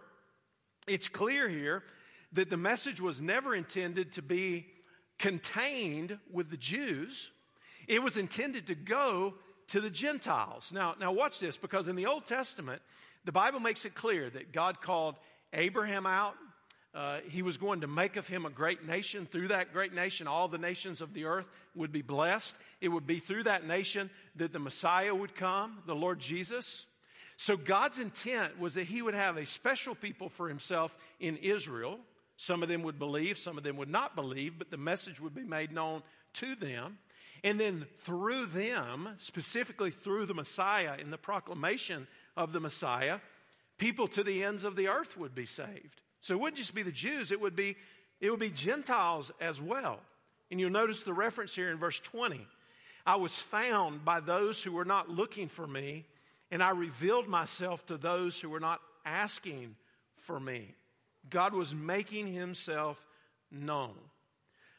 it's 0.88 1.10
clear 1.10 1.50
here 1.50 1.84
that 2.32 2.50
the 2.50 2.56
message 2.56 3.02
was 3.02 3.20
never 3.20 3.54
intended 3.54 4.14
to 4.14 4.22
be 4.22 4.68
contained 5.22 6.18
with 6.32 6.50
the 6.50 6.58
Jews, 6.58 7.30
it 7.88 8.02
was 8.02 8.18
intended 8.18 8.68
to 8.68 8.76
go 8.76 9.36
to 9.68 9.80
the 9.80 9.90
Gentiles. 9.90 10.72
Now, 10.74 10.96
now 11.00 11.12
watch 11.12 11.40
this, 11.40 11.58
because 11.58 11.88
in 11.88 11.96
the 11.96 12.08
Old 12.08 12.26
Testament, 12.26 12.82
the 13.24 13.32
Bible 13.32 13.60
makes 13.60 13.86
it 13.86 13.94
clear 13.94 14.30
that 14.30 14.52
God 14.52 14.82
called 14.82 15.16
Abraham 15.54 16.06
out. 16.06 16.34
Uh, 16.94 17.20
he 17.30 17.42
was 17.42 17.58
going 17.58 17.82
to 17.82 17.88
make 17.88 18.18
of 18.18 18.28
him 18.28 18.46
a 18.46 18.50
great 18.50 18.86
nation. 18.86 19.26
Through 19.26 19.50
that 19.50 19.72
great 19.72 19.94
nation, 19.94 20.28
all 20.28 20.48
the 20.48 20.58
nations 20.58 21.00
of 21.00 21.14
the 21.14 21.26
earth 21.26 21.46
would 21.74 21.92
be 21.92 22.02
blessed. 22.02 22.54
It 22.82 22.90
would 22.90 23.08
be 23.08 23.20
through 23.20 23.44
that 23.44 23.66
nation 23.66 24.10
that 24.36 24.52
the 24.52 24.60
Messiah 24.60 25.16
would 25.16 25.36
come, 25.36 25.80
the 25.86 25.96
Lord 25.96 26.20
Jesus. 26.20 26.86
So 27.38 27.56
God's 27.56 27.98
intent 27.98 28.60
was 28.60 28.74
that 28.74 28.88
he 28.88 29.02
would 29.02 29.14
have 29.14 29.38
a 29.38 29.46
special 29.46 29.96
people 29.96 30.30
for 30.30 30.50
himself 30.50 30.98
in 31.20 31.38
Israel 31.38 31.98
some 32.42 32.64
of 32.64 32.70
them 32.70 32.82
would 32.82 32.98
believe, 32.98 33.38
some 33.38 33.60
of 33.60 33.64
them 33.64 33.78
would 33.78 33.88
not 33.88 34.16
believe, 34.16 34.58
but 34.58 34.72
the 34.72 34.76
message 34.76 35.22
would 35.22 35.36
be 35.36 35.44
made 35.44 35.72
known 35.72 36.02
to 36.34 36.56
them. 36.56 36.98
And 37.44 37.60
then 37.60 37.86
through 38.00 38.48
them, 38.48 39.10
specifically 39.20 39.92
through 39.92 40.26
the 40.26 40.34
Messiah, 40.34 40.96
in 41.00 41.12
the 41.12 41.20
proclamation 41.20 42.08
of 42.36 42.52
the 42.52 42.60
Messiah, 42.60 43.20
people 43.78 44.08
to 44.08 44.24
the 44.24 44.44
ends 44.44 44.64
of 44.64 44.76
the 44.76 44.88
earth 44.88 45.16
would 45.18 45.36
be 45.36 45.46
saved. 45.46 46.02
So 46.22 46.34
it 46.34 46.40
wouldn't 46.40 46.58
just 46.58 46.74
be 46.74 46.84
the 46.84 46.92
Jews, 46.92 47.32
it 47.32 47.42
would 47.42 47.56
be, 47.56 47.76
it 48.20 48.30
would 48.30 48.40
be 48.40 48.50
Gentiles 48.50 49.32
as 49.42 49.60
well. 49.60 50.00
And 50.50 50.60
you'll 50.60 50.70
notice 50.70 51.04
the 51.04 51.14
reference 51.14 51.56
here 51.56 51.72
in 51.72 51.78
verse 51.78 52.00
20. 52.00 52.46
I 53.06 53.16
was 53.16 53.36
found 53.36 54.06
by 54.06 54.20
those 54.20 54.62
who 54.62 54.72
were 54.72 54.86
not 54.86 55.10
looking 55.10 55.48
for 55.48 55.66
me, 55.66 56.06
and 56.52 56.62
I 56.62 56.70
revealed 56.70 57.28
myself 57.28 57.86
to 57.88 57.98
those 57.98 58.40
who 58.40 58.50
were 58.50 58.60
not 58.60 58.82
asking 59.06 59.76
for 60.16 60.40
me. 60.40 60.76
God 61.30 61.54
was 61.54 61.74
making 61.74 62.32
himself 62.32 63.04
known. 63.52 63.96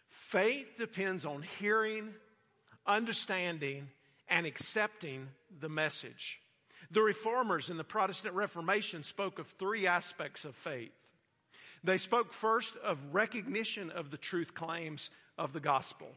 Faith 0.09 0.67
depends 0.79 1.25
on 1.25 1.45
hearing, 1.59 2.11
understanding, 2.87 3.89
and 4.29 4.47
accepting 4.47 5.29
the 5.61 5.69
message. 5.69 6.41
The 6.91 7.01
reformers 7.01 7.71
in 7.71 7.77
the 7.77 7.85
Protestant 7.85 8.35
Reformation 8.35 9.03
spoke 9.03 9.39
of 9.39 9.47
three 9.47 9.87
aspects 9.87 10.45
of 10.45 10.55
faith. 10.55 10.93
They 11.85 11.99
spoke 11.99 12.33
first 12.33 12.77
of 12.77 12.99
recognition 13.13 13.91
of 13.91 14.11
the 14.11 14.17
truth 14.17 14.55
claims 14.55 15.11
of 15.37 15.53
the 15.53 15.61
gospel. 15.61 16.09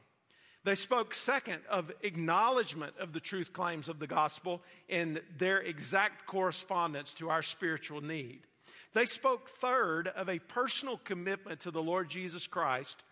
They 0.63 0.75
spoke 0.75 1.13
second 1.13 1.61
of 1.69 1.91
acknowledgement 2.01 2.93
of 2.99 3.13
the 3.13 3.19
truth 3.19 3.53
claims 3.53 3.87
of 3.87 3.99
the 3.99 4.07
gospel 4.07 4.61
and 4.89 5.21
their 5.37 5.59
exact 5.59 6.25
correspondence 6.25 7.13
to 7.13 7.29
our 7.29 7.43
spiritual 7.43 8.01
need. 8.01 8.41
They 8.93 9.05
spoke 9.05 9.49
third 9.49 10.07
of 10.07 10.27
a 10.27 10.39
personal 10.39 10.97
commitment 10.97 11.61
to 11.61 11.71
the 11.71 11.83
Lord 11.83 12.09
Jesus 12.09 12.47
Christ, 12.47 13.03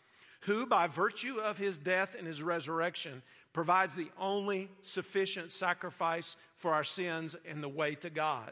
who, 0.42 0.66
by 0.66 0.88
virtue 0.88 1.40
of 1.40 1.58
his 1.58 1.78
death 1.78 2.16
and 2.18 2.26
his 2.26 2.42
resurrection, 2.42 3.22
provides 3.54 3.96
the 3.96 4.10
only 4.20 4.70
sufficient 4.82 5.52
sacrifice 5.52 6.36
for 6.56 6.74
our 6.74 6.84
sins 6.84 7.36
and 7.48 7.62
the 7.62 7.70
way 7.70 7.96
to 7.96 8.10
God. 8.10 8.52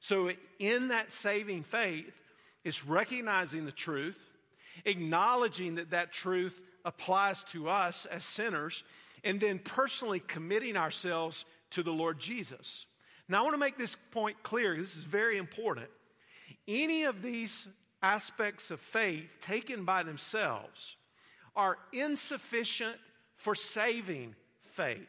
So, 0.00 0.30
in 0.58 0.88
that 0.88 1.12
saving 1.12 1.64
faith, 1.64 2.18
it's 2.64 2.84
recognizing 2.84 3.64
the 3.64 3.72
truth, 3.72 4.18
acknowledging 4.84 5.76
that 5.76 5.90
that 5.90 6.12
truth 6.12 6.60
applies 6.84 7.42
to 7.44 7.68
us 7.68 8.06
as 8.06 8.24
sinners, 8.24 8.82
and 9.24 9.40
then 9.40 9.58
personally 9.58 10.20
committing 10.20 10.76
ourselves 10.76 11.44
to 11.70 11.82
the 11.82 11.92
Lord 11.92 12.18
Jesus. 12.18 12.86
Now, 13.28 13.40
I 13.40 13.42
want 13.42 13.54
to 13.54 13.58
make 13.58 13.76
this 13.76 13.96
point 14.10 14.42
clear. 14.42 14.76
This 14.76 14.96
is 14.96 15.04
very 15.04 15.36
important. 15.36 15.88
Any 16.66 17.04
of 17.04 17.22
these 17.22 17.66
aspects 18.02 18.70
of 18.70 18.80
faith 18.80 19.28
taken 19.42 19.84
by 19.84 20.02
themselves 20.02 20.96
are 21.56 21.76
insufficient 21.92 22.96
for 23.36 23.54
saving 23.54 24.34
faith. 24.62 25.08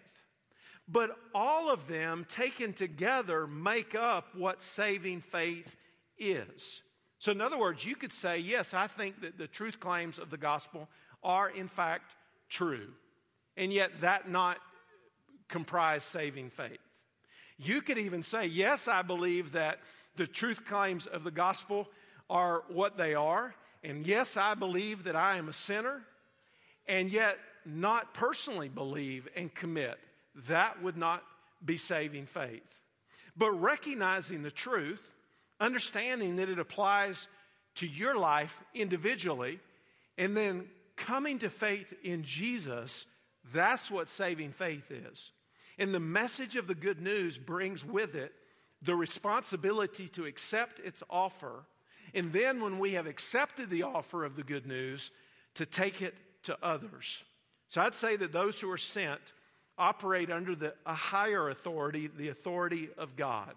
But 0.87 1.11
all 1.35 1.71
of 1.71 1.87
them 1.87 2.25
taken 2.27 2.73
together 2.73 3.45
make 3.45 3.93
up 3.93 4.35
what 4.35 4.63
saving 4.63 5.21
faith 5.21 5.75
is. 6.17 6.81
So, 7.19 7.33
in 7.33 7.41
other 7.41 7.57
words, 7.57 7.85
you 7.85 7.95
could 7.95 8.13
say, 8.13 8.37
yes, 8.39 8.73
I 8.73 8.87
think 8.87 9.21
that 9.21 9.37
the 9.37 9.47
truth 9.47 9.79
claims 9.79 10.19
of 10.19 10.29
the 10.29 10.37
gospel 10.37 10.87
are 11.21 11.49
in 11.49 11.67
fact 11.67 12.15
true, 12.49 12.87
and 13.57 13.73
yet 13.73 13.91
that 14.01 14.29
not 14.29 14.57
comprise 15.49 16.03
saving 16.03 16.49
faith. 16.49 16.79
You 17.57 17.81
could 17.81 17.97
even 17.97 18.23
say, 18.23 18.45
yes, 18.45 18.87
I 18.87 19.01
believe 19.01 19.51
that 19.51 19.79
the 20.15 20.27
truth 20.27 20.65
claims 20.65 21.07
of 21.07 21.25
the 21.25 21.31
gospel 21.31 21.89
are 22.29 22.63
what 22.69 22.97
they 22.97 23.15
are, 23.15 23.53
and 23.83 24.07
yes, 24.07 24.37
I 24.37 24.53
believe 24.53 25.03
that 25.03 25.15
I 25.15 25.37
am 25.37 25.49
a 25.49 25.53
sinner, 25.53 26.01
and 26.87 27.11
yet 27.11 27.37
not 27.65 28.13
personally 28.13 28.69
believe 28.69 29.27
and 29.35 29.53
commit, 29.53 29.97
that 30.47 30.81
would 30.81 30.95
not 30.95 31.23
be 31.63 31.75
saving 31.75 32.27
faith. 32.27 32.63
But 33.35 33.51
recognizing 33.51 34.41
the 34.41 34.51
truth, 34.51 35.05
understanding 35.59 36.37
that 36.37 36.49
it 36.49 36.59
applies 36.59 37.27
to 37.75 37.87
your 37.87 38.17
life 38.17 38.59
individually, 38.73 39.59
and 40.17 40.35
then 40.35 40.67
coming 40.95 41.39
to 41.39 41.49
faith 41.49 41.93
in 42.03 42.23
Jesus, 42.23 43.05
that's 43.53 43.89
what 43.89 44.09
saving 44.09 44.51
faith 44.51 44.91
is. 44.91 45.31
And 45.77 45.93
the 45.93 45.99
message 45.99 46.55
of 46.55 46.67
the 46.67 46.75
good 46.75 47.01
news 47.01 47.37
brings 47.37 47.85
with 47.85 48.15
it 48.15 48.33
the 48.81 48.95
responsibility 48.95 50.07
to 50.09 50.25
accept 50.25 50.79
its 50.79 51.03
offer. 51.09 51.65
And 52.13 52.33
then, 52.33 52.61
when 52.61 52.79
we 52.79 52.93
have 52.93 53.07
accepted 53.07 53.69
the 53.69 53.83
offer 53.83 54.25
of 54.25 54.35
the 54.35 54.43
good 54.43 54.65
news, 54.65 55.11
to 55.55 55.65
take 55.65 56.01
it 56.01 56.15
to 56.43 56.57
others. 56.63 57.23
So 57.67 57.81
I'd 57.81 57.95
say 57.95 58.15
that 58.15 58.31
those 58.31 58.59
who 58.59 58.71
are 58.71 58.77
sent 58.77 59.33
operate 59.77 60.31
under 60.31 60.55
the, 60.55 60.73
a 60.85 60.93
higher 60.93 61.49
authority, 61.49 62.07
the 62.07 62.29
authority 62.29 62.89
of 62.97 63.15
God, 63.15 63.53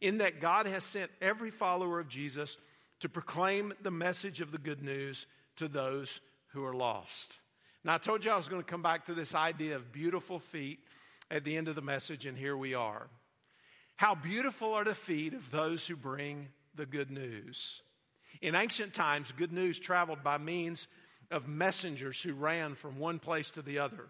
in 0.00 0.18
that 0.18 0.40
God 0.40 0.66
has 0.66 0.84
sent 0.84 1.10
every 1.20 1.50
follower 1.50 2.00
of 2.00 2.08
Jesus 2.08 2.56
to 3.00 3.08
proclaim 3.08 3.72
the 3.82 3.90
message 3.90 4.40
of 4.40 4.52
the 4.52 4.58
good 4.58 4.82
news 4.82 5.26
to 5.56 5.68
those 5.68 6.20
who 6.48 6.64
are 6.64 6.74
lost. 6.74 7.38
Now, 7.84 7.94
I 7.94 7.98
told 7.98 8.24
you 8.24 8.30
I 8.30 8.36
was 8.36 8.48
going 8.48 8.62
to 8.62 8.70
come 8.70 8.82
back 8.82 9.06
to 9.06 9.14
this 9.14 9.34
idea 9.34 9.76
of 9.76 9.92
beautiful 9.92 10.38
feet 10.38 10.80
at 11.30 11.44
the 11.44 11.56
end 11.56 11.68
of 11.68 11.74
the 11.74 11.82
message, 11.82 12.26
and 12.26 12.36
here 12.36 12.56
we 12.56 12.74
are. 12.74 13.08
How 13.96 14.14
beautiful 14.14 14.74
are 14.74 14.84
the 14.84 14.94
feet 14.94 15.34
of 15.34 15.50
those 15.50 15.86
who 15.86 15.96
bring 15.96 16.48
the 16.74 16.86
good 16.86 17.10
news. 17.10 17.82
In 18.42 18.54
ancient 18.54 18.94
times, 18.94 19.32
good 19.32 19.52
news 19.52 19.78
traveled 19.78 20.24
by 20.24 20.38
means 20.38 20.88
of 21.30 21.48
messengers 21.48 22.20
who 22.22 22.34
ran 22.34 22.74
from 22.74 22.98
one 22.98 23.18
place 23.18 23.50
to 23.50 23.62
the 23.62 23.78
other. 23.78 24.06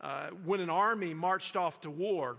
Uh, 0.00 0.28
when 0.44 0.60
an 0.60 0.70
army 0.70 1.14
marched 1.14 1.56
off 1.56 1.80
to 1.80 1.90
war, 1.90 2.36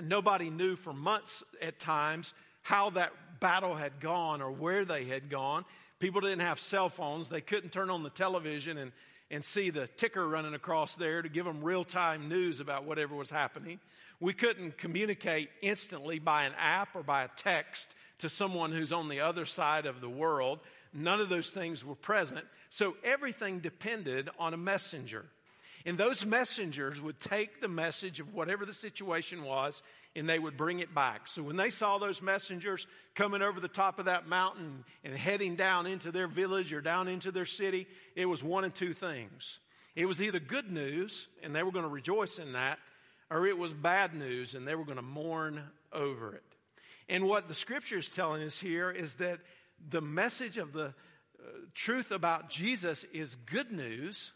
nobody 0.00 0.50
knew 0.50 0.76
for 0.76 0.92
months 0.92 1.42
at 1.60 1.78
times 1.78 2.34
how 2.62 2.90
that 2.90 3.12
battle 3.40 3.74
had 3.74 4.00
gone 4.00 4.42
or 4.42 4.50
where 4.50 4.84
they 4.84 5.04
had 5.04 5.30
gone. 5.30 5.64
People 5.98 6.20
didn't 6.20 6.40
have 6.40 6.58
cell 6.58 6.88
phones, 6.88 7.28
they 7.28 7.40
couldn't 7.40 7.72
turn 7.72 7.90
on 7.90 8.02
the 8.02 8.10
television 8.10 8.78
and, 8.78 8.92
and 9.30 9.44
see 9.44 9.70
the 9.70 9.88
ticker 9.96 10.26
running 10.28 10.54
across 10.54 10.94
there 10.94 11.22
to 11.22 11.28
give 11.28 11.44
them 11.44 11.62
real 11.62 11.84
time 11.84 12.28
news 12.28 12.60
about 12.60 12.84
whatever 12.84 13.14
was 13.14 13.30
happening. 13.30 13.80
We 14.20 14.32
couldn't 14.32 14.78
communicate 14.78 15.50
instantly 15.62 16.18
by 16.18 16.44
an 16.44 16.52
app 16.58 16.94
or 16.94 17.02
by 17.02 17.24
a 17.24 17.28
text 17.36 17.94
to 18.18 18.28
someone 18.28 18.72
who's 18.72 18.92
on 18.92 19.08
the 19.08 19.20
other 19.20 19.46
side 19.46 19.86
of 19.86 20.00
the 20.00 20.08
world. 20.08 20.58
None 20.92 21.20
of 21.20 21.28
those 21.28 21.50
things 21.50 21.84
were 21.84 21.94
present. 21.94 22.44
So 22.70 22.96
everything 23.04 23.60
depended 23.60 24.28
on 24.38 24.54
a 24.54 24.56
messenger. 24.56 25.26
And 25.88 25.96
those 25.96 26.26
messengers 26.26 27.00
would 27.00 27.18
take 27.18 27.62
the 27.62 27.68
message 27.68 28.20
of 28.20 28.34
whatever 28.34 28.66
the 28.66 28.74
situation 28.74 29.42
was 29.42 29.82
and 30.14 30.28
they 30.28 30.38
would 30.38 30.54
bring 30.54 30.80
it 30.80 30.94
back. 30.94 31.26
So 31.26 31.42
when 31.42 31.56
they 31.56 31.70
saw 31.70 31.96
those 31.96 32.20
messengers 32.20 32.86
coming 33.14 33.40
over 33.40 33.58
the 33.58 33.68
top 33.68 33.98
of 33.98 34.04
that 34.04 34.28
mountain 34.28 34.84
and 35.02 35.16
heading 35.16 35.56
down 35.56 35.86
into 35.86 36.12
their 36.12 36.26
village 36.26 36.74
or 36.74 36.82
down 36.82 37.08
into 37.08 37.32
their 37.32 37.46
city, 37.46 37.86
it 38.14 38.26
was 38.26 38.44
one 38.44 38.64
of 38.64 38.74
two 38.74 38.92
things. 38.92 39.60
It 39.96 40.04
was 40.04 40.20
either 40.20 40.38
good 40.38 40.70
news 40.70 41.26
and 41.42 41.56
they 41.56 41.62
were 41.62 41.72
going 41.72 41.86
to 41.86 41.90
rejoice 41.90 42.38
in 42.38 42.52
that, 42.52 42.78
or 43.30 43.46
it 43.46 43.56
was 43.56 43.72
bad 43.72 44.12
news 44.12 44.52
and 44.52 44.68
they 44.68 44.74
were 44.74 44.84
going 44.84 44.96
to 44.96 45.02
mourn 45.02 45.62
over 45.90 46.34
it. 46.34 46.44
And 47.08 47.24
what 47.24 47.48
the 47.48 47.54
scripture 47.54 47.96
is 47.96 48.10
telling 48.10 48.42
us 48.42 48.58
here 48.58 48.90
is 48.90 49.14
that 49.14 49.40
the 49.88 50.02
message 50.02 50.58
of 50.58 50.74
the 50.74 50.88
uh, 50.88 50.92
truth 51.72 52.10
about 52.10 52.50
Jesus 52.50 53.06
is 53.14 53.34
good 53.46 53.72
news, 53.72 54.32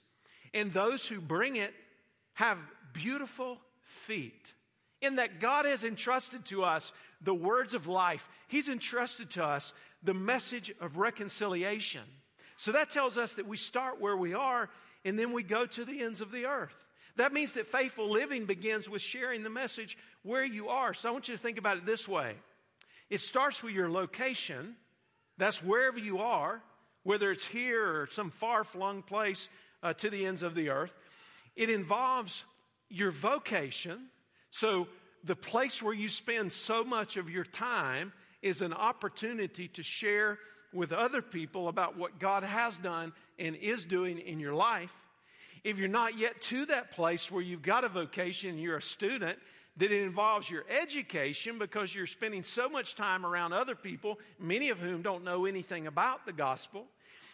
and 0.55 0.73
those 0.73 1.07
who 1.07 1.21
bring 1.21 1.57
it 1.57 1.75
have 2.35 2.59
beautiful 2.93 3.59
feet. 3.83 4.53
In 5.01 5.17
that 5.17 5.41
God 5.41 5.65
has 5.65 5.83
entrusted 5.83 6.45
to 6.47 6.63
us 6.63 6.93
the 7.21 7.35
words 7.35 7.75
of 7.75 7.89
life, 7.89 8.29
He's 8.49 8.69
entrusted 8.69 9.31
to 9.31 9.45
us 9.45 9.73
the 10.03 10.15
message 10.15 10.73
of 10.81 10.97
reconciliation. 10.97 12.03
So 12.57 12.73
that 12.73 12.91
tells 12.91 13.19
us 13.19 13.35
that 13.35 13.49
we 13.49 13.57
start 13.57 14.01
where 14.01 14.17
we 14.17 14.35
are 14.35 14.69
and 15.05 15.19
then 15.19 15.33
we 15.33 15.43
go 15.43 15.67
to 15.67 15.85
the 15.85 16.03
ends 16.03 16.21
of 16.21 16.31
the 16.31 16.47
earth. 16.47 16.75
That 17.17 17.33
means 17.33 17.55
that 17.55 17.67
faithful 17.67 18.11
living 18.11 18.47
begins 18.47 18.89
with 18.89 19.03
sharing 19.03 19.43
the 19.43 19.51
message 19.51 19.99
where 20.23 20.45
you 20.45 20.69
are. 20.69 20.95
So 20.95 21.09
I 21.09 21.13
want 21.13 21.29
you 21.29 21.37
to 21.37 21.43
think 21.43 21.59
about 21.59 21.77
it 21.79 21.87
this 21.87 22.07
way 22.09 22.35
it 23.11 23.21
starts 23.21 23.63
with 23.63 23.75
your 23.75 23.91
location, 23.91 24.77
that's 25.37 25.63
wherever 25.63 25.99
you 25.99 26.19
are, 26.19 26.63
whether 27.03 27.31
it's 27.31 27.47
here 27.47 27.85
or 27.85 28.09
some 28.11 28.31
far 28.31 28.65
flung 28.65 29.03
place 29.03 29.49
uh, 29.83 29.93
to 29.95 30.11
the 30.11 30.27
ends 30.27 30.43
of 30.43 30.55
the 30.55 30.71
earth. 30.71 30.97
It 31.57 31.71
involves 31.71 32.45
your 32.89 33.11
vocation. 33.11 34.07
So, 34.51 34.89
the 35.25 35.37
place 35.37 35.81
where 35.81 35.95
you 35.95 36.09
spend 36.09 36.53
so 36.53 36.83
much 36.83 37.17
of 37.17 37.31
your 37.31 37.45
time 37.45 38.13
is 38.43 38.61
an 38.61 38.73
opportunity 38.73 39.69
to 39.69 39.83
share 39.83 40.39
with 40.73 40.93
other 40.93 41.23
people 41.23 41.69
about 41.69 41.97
what 41.97 42.19
God 42.19 42.43
has 42.43 42.77
done 42.77 43.13
and 43.39 43.55
is 43.57 43.85
doing 43.85 44.19
in 44.19 44.41
your 44.41 44.55
life. 44.55 44.93
If 45.65 45.79
you're 45.79 45.89
not 45.89 46.19
yet 46.19 46.41
to 46.43 46.67
that 46.67 46.91
place 46.91 47.31
where 47.31 47.43
you've 47.43 47.63
got 47.63 47.85
a 47.85 47.89
vocation, 47.89 48.59
you're 48.59 48.79
a 48.79 48.83
student, 48.83 49.39
that 49.77 49.93
it 49.93 50.03
involves 50.03 50.51
your 50.51 50.65
education 50.69 51.59
because 51.59 51.95
you're 51.95 52.07
spending 52.07 52.43
so 52.43 52.69
much 52.69 52.95
time 52.95 53.25
around 53.25 53.53
other 53.53 53.75
people, 53.75 54.19
many 54.39 54.71
of 54.71 54.79
whom 54.79 55.03
don't 55.03 55.25
know 55.25 55.47
anything 55.47 55.87
about 55.87 56.27
the 56.27 56.33
gospel. 56.33 56.87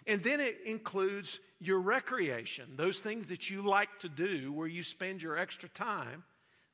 And 0.06 0.22
then 0.22 0.40
it 0.40 0.58
includes 0.64 1.40
your 1.60 1.80
recreation, 1.80 2.66
those 2.76 2.98
things 2.98 3.26
that 3.28 3.50
you 3.50 3.62
like 3.62 3.98
to 4.00 4.08
do 4.08 4.52
where 4.52 4.68
you 4.68 4.82
spend 4.82 5.20
your 5.20 5.36
extra 5.36 5.68
time. 5.68 6.24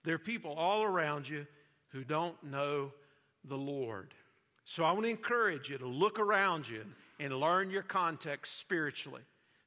There 0.05 0.15
are 0.15 0.19
people 0.19 0.53
all 0.53 0.83
around 0.83 1.29
you 1.29 1.47
who 1.89 2.05
don't 2.05 2.43
know 2.45 2.93
the 3.45 3.57
Lord. 3.57 4.13
So 4.65 4.85
I 4.85 4.93
want 4.93 5.05
to 5.05 5.11
encourage 5.11 5.71
you 5.71 5.79
to 5.79 5.87
look 5.87 6.19
around 6.19 6.69
you 6.69 6.85
and 7.21 7.33
learn 7.39 7.71
your 7.71 7.83
context 7.83 8.59
spiritually. 8.59 9.23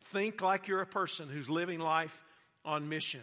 Think 0.06 0.42
like 0.42 0.68
you're 0.68 0.82
a 0.82 0.88
person 0.88 1.30
who's 1.30 1.50
living 1.50 1.80
life 1.80 2.22
on 2.66 2.90
mission. 2.90 3.22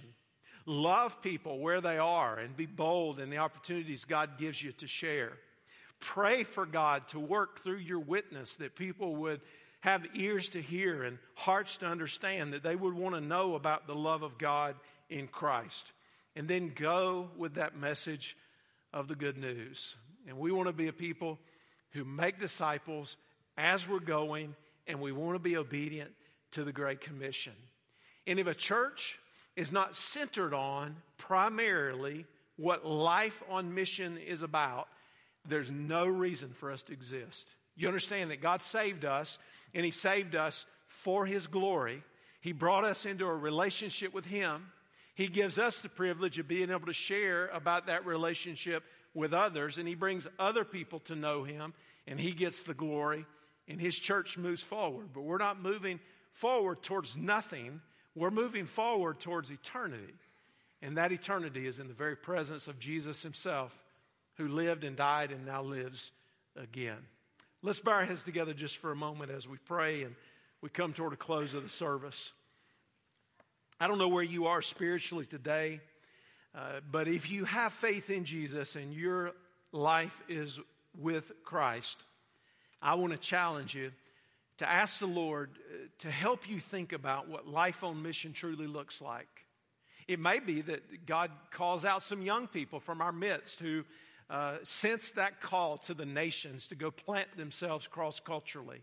Love 0.67 1.21
people 1.21 1.59
where 1.59 1.81
they 1.81 1.99
are 1.99 2.39
and 2.39 2.57
be 2.57 2.67
bold 2.67 3.21
in 3.21 3.31
the 3.31 3.39
opportunities 3.39 4.05
God 4.05 4.39
gives 4.39 4.63
you 4.63 4.73
to 4.73 4.87
share. 4.87 5.33
Pray 6.01 6.43
for 6.43 6.67
God 6.67 7.07
to 7.09 7.21
work 7.21 7.61
through 7.61 7.79
your 7.79 8.01
witness 8.01 8.57
that 8.57 8.77
people 8.77 9.17
would 9.17 9.41
have 9.85 10.07
ears 10.15 10.49
to 10.49 10.63
hear 10.63 11.03
and 11.03 11.19
hearts 11.35 11.77
to 11.77 11.85
understand, 11.85 12.55
that 12.55 12.63
they 12.63 12.75
would 12.75 12.95
want 12.95 13.15
to 13.15 13.21
know 13.21 13.55
about 13.55 13.87
the 13.87 13.95
love 13.95 14.23
of 14.23 14.39
God 14.39 14.77
in 15.11 15.29
Christ. 15.29 15.93
And 16.35 16.49
then 16.49 16.73
go 16.75 17.29
with 17.37 17.57
that 17.57 17.77
message 17.77 18.35
of 18.95 19.09
the 19.09 19.15
good 19.15 19.37
news. 19.37 19.95
And 20.27 20.39
we 20.39 20.53
want 20.53 20.69
to 20.69 20.73
be 20.73 20.89
a 20.89 20.93
people 20.95 21.39
who 21.91 22.03
make 22.03 22.41
disciples 22.41 23.19
as 23.59 23.87
we're 23.87 24.01
going, 24.01 24.55
and 24.87 25.03
we 25.03 25.13
want 25.13 25.35
to 25.35 25.39
be 25.39 25.59
obedient 25.59 26.13
to 26.53 26.65
the 26.65 26.73
Great 26.73 27.03
Commission. 27.03 27.53
And 28.27 28.39
if 28.39 28.47
a 28.47 28.55
church 28.55 29.19
is 29.55 29.71
not 29.71 29.95
centered 29.95 30.55
on 30.55 30.97
primarily 31.19 32.25
what 32.57 32.87
life 32.87 33.43
on 33.51 33.75
mission 33.75 34.17
is 34.17 34.43
about, 34.43 34.89
there's 35.47 35.71
no 35.71 36.07
reason 36.07 36.55
for 36.55 36.71
us 36.71 36.83
to 36.85 36.95
exist. 36.95 37.51
You 37.77 37.89
understand 37.89 38.31
that 38.31 38.43
God 38.43 38.63
saved 38.63 39.05
us, 39.05 39.39
and 39.75 39.85
He 39.85 39.91
saved 39.91 40.35
us 40.35 40.67
for 40.87 41.27
His 41.27 41.47
glory. 41.47 42.03
He 42.41 42.53
brought 42.53 42.85
us 42.85 43.07
into 43.07 43.27
a 43.27 43.35
relationship 43.35 44.15
with 44.15 44.25
Him. 44.25 44.67
He 45.15 45.29
gives 45.29 45.59
us 45.59 45.79
the 45.79 45.89
privilege 45.89 46.39
of 46.39 46.49
being 46.49 46.71
able 46.71 46.87
to 46.87 46.93
share 46.93 47.49
about 47.49 47.87
that 47.87 48.07
relationship 48.07 48.85
with 49.15 49.33
others, 49.33 49.79
and 49.79 49.89
He 49.89 49.95
brings 49.95 50.27
other 50.39 50.65
people 50.65 51.01
to 51.01 51.15
know 51.15 51.45
Him, 51.45 51.75
and 52.07 52.21
He 52.21 52.33
gets 52.33 52.63
the 52.63 52.75
glory, 52.75 53.27
and 53.69 53.81
His 53.81 53.97
church 53.97 54.39
moves 54.39 54.63
forward. 54.63 55.09
But 55.13 55.23
we're 55.23 55.39
not 55.39 55.61
moving 55.61 56.01
forward 56.33 56.83
towards 56.83 57.17
nothing 57.17 57.81
we're 58.15 58.31
moving 58.31 58.67
forward 58.67 59.21
towards 59.21 59.51
eternity. 59.51 60.15
And 60.83 60.97
that 60.99 61.13
eternity 61.13 61.67
is 61.67 61.79
in 61.79 61.89
the 61.89 61.95
very 61.95 62.17
presence 62.17 62.69
of 62.69 62.79
Jesus 62.79 63.23
himself, 63.23 63.73
who 64.37 64.49
lived 64.49 64.85
and 64.85 64.97
died 64.97 65.33
and 65.33 65.47
now 65.47 65.63
lives 65.63 66.13
again. 66.57 66.99
Let's 67.67 67.81
bow 67.81 67.93
our 67.93 68.05
heads 68.05 68.23
together 68.23 68.53
just 68.53 68.77
for 68.77 68.93
a 68.93 68.95
moment 68.95 69.31
as 69.31 69.49
we 69.49 69.57
pray 69.57 70.03
and 70.03 70.15
we 70.61 70.69
come 70.69 70.93
toward 70.93 71.15
a 71.15 71.17
close 71.17 71.55
of 71.55 71.63
the 71.63 71.71
service. 71.71 72.31
I 73.81 73.89
don't 73.89 73.97
know 73.97 74.09
where 74.09 74.23
you 74.23 74.49
are 74.49 74.61
spiritually 74.61 75.25
today, 75.25 75.81
uh, 76.55 76.81
but 76.91 77.09
if 77.09 77.31
you 77.31 77.47
have 77.47 77.73
faith 77.73 78.11
in 78.11 78.27
Jesus 78.27 78.77
and 78.77 78.93
your 78.93 79.33
life 79.73 80.23
is 80.29 80.61
with 81.01 81.33
Christ, 81.43 82.05
I 82.83 82.97
want 82.97 83.15
to 83.15 83.19
challenge 83.19 83.75
you 83.75 83.93
to 84.59 84.71
ask 84.71 84.99
the 84.99 85.07
Lord 85.07 85.49
uh, 85.73 85.87
to 86.01 86.11
help 86.11 86.47
you 86.47 86.61
think 86.61 86.93
about 86.93 87.31
what 87.31 87.49
life 87.49 87.83
on 87.83 88.03
mission 88.03 88.35
truly 88.35 88.67
looks 88.67 89.01
like. 89.01 89.47
It 90.07 90.21
may 90.21 90.39
be 90.39 90.61
that 90.61 91.07
God 91.07 91.31
calls 91.51 91.87
out 91.87 92.03
some 92.03 92.21
young 92.21 92.47
people 92.47 92.79
from 92.79 93.01
our 93.01 93.11
midst 93.11 93.59
who 93.59 93.85
uh, 94.31 94.57
sense 94.63 95.11
that 95.13 95.41
call 95.41 95.79
to 95.79 95.95
the 95.95 96.07
nations 96.07 96.67
to 96.69 96.75
go 96.75 96.91
plant 96.91 97.37
themselves 97.37 97.87
cross 97.87 98.21
culturally, 98.21 98.83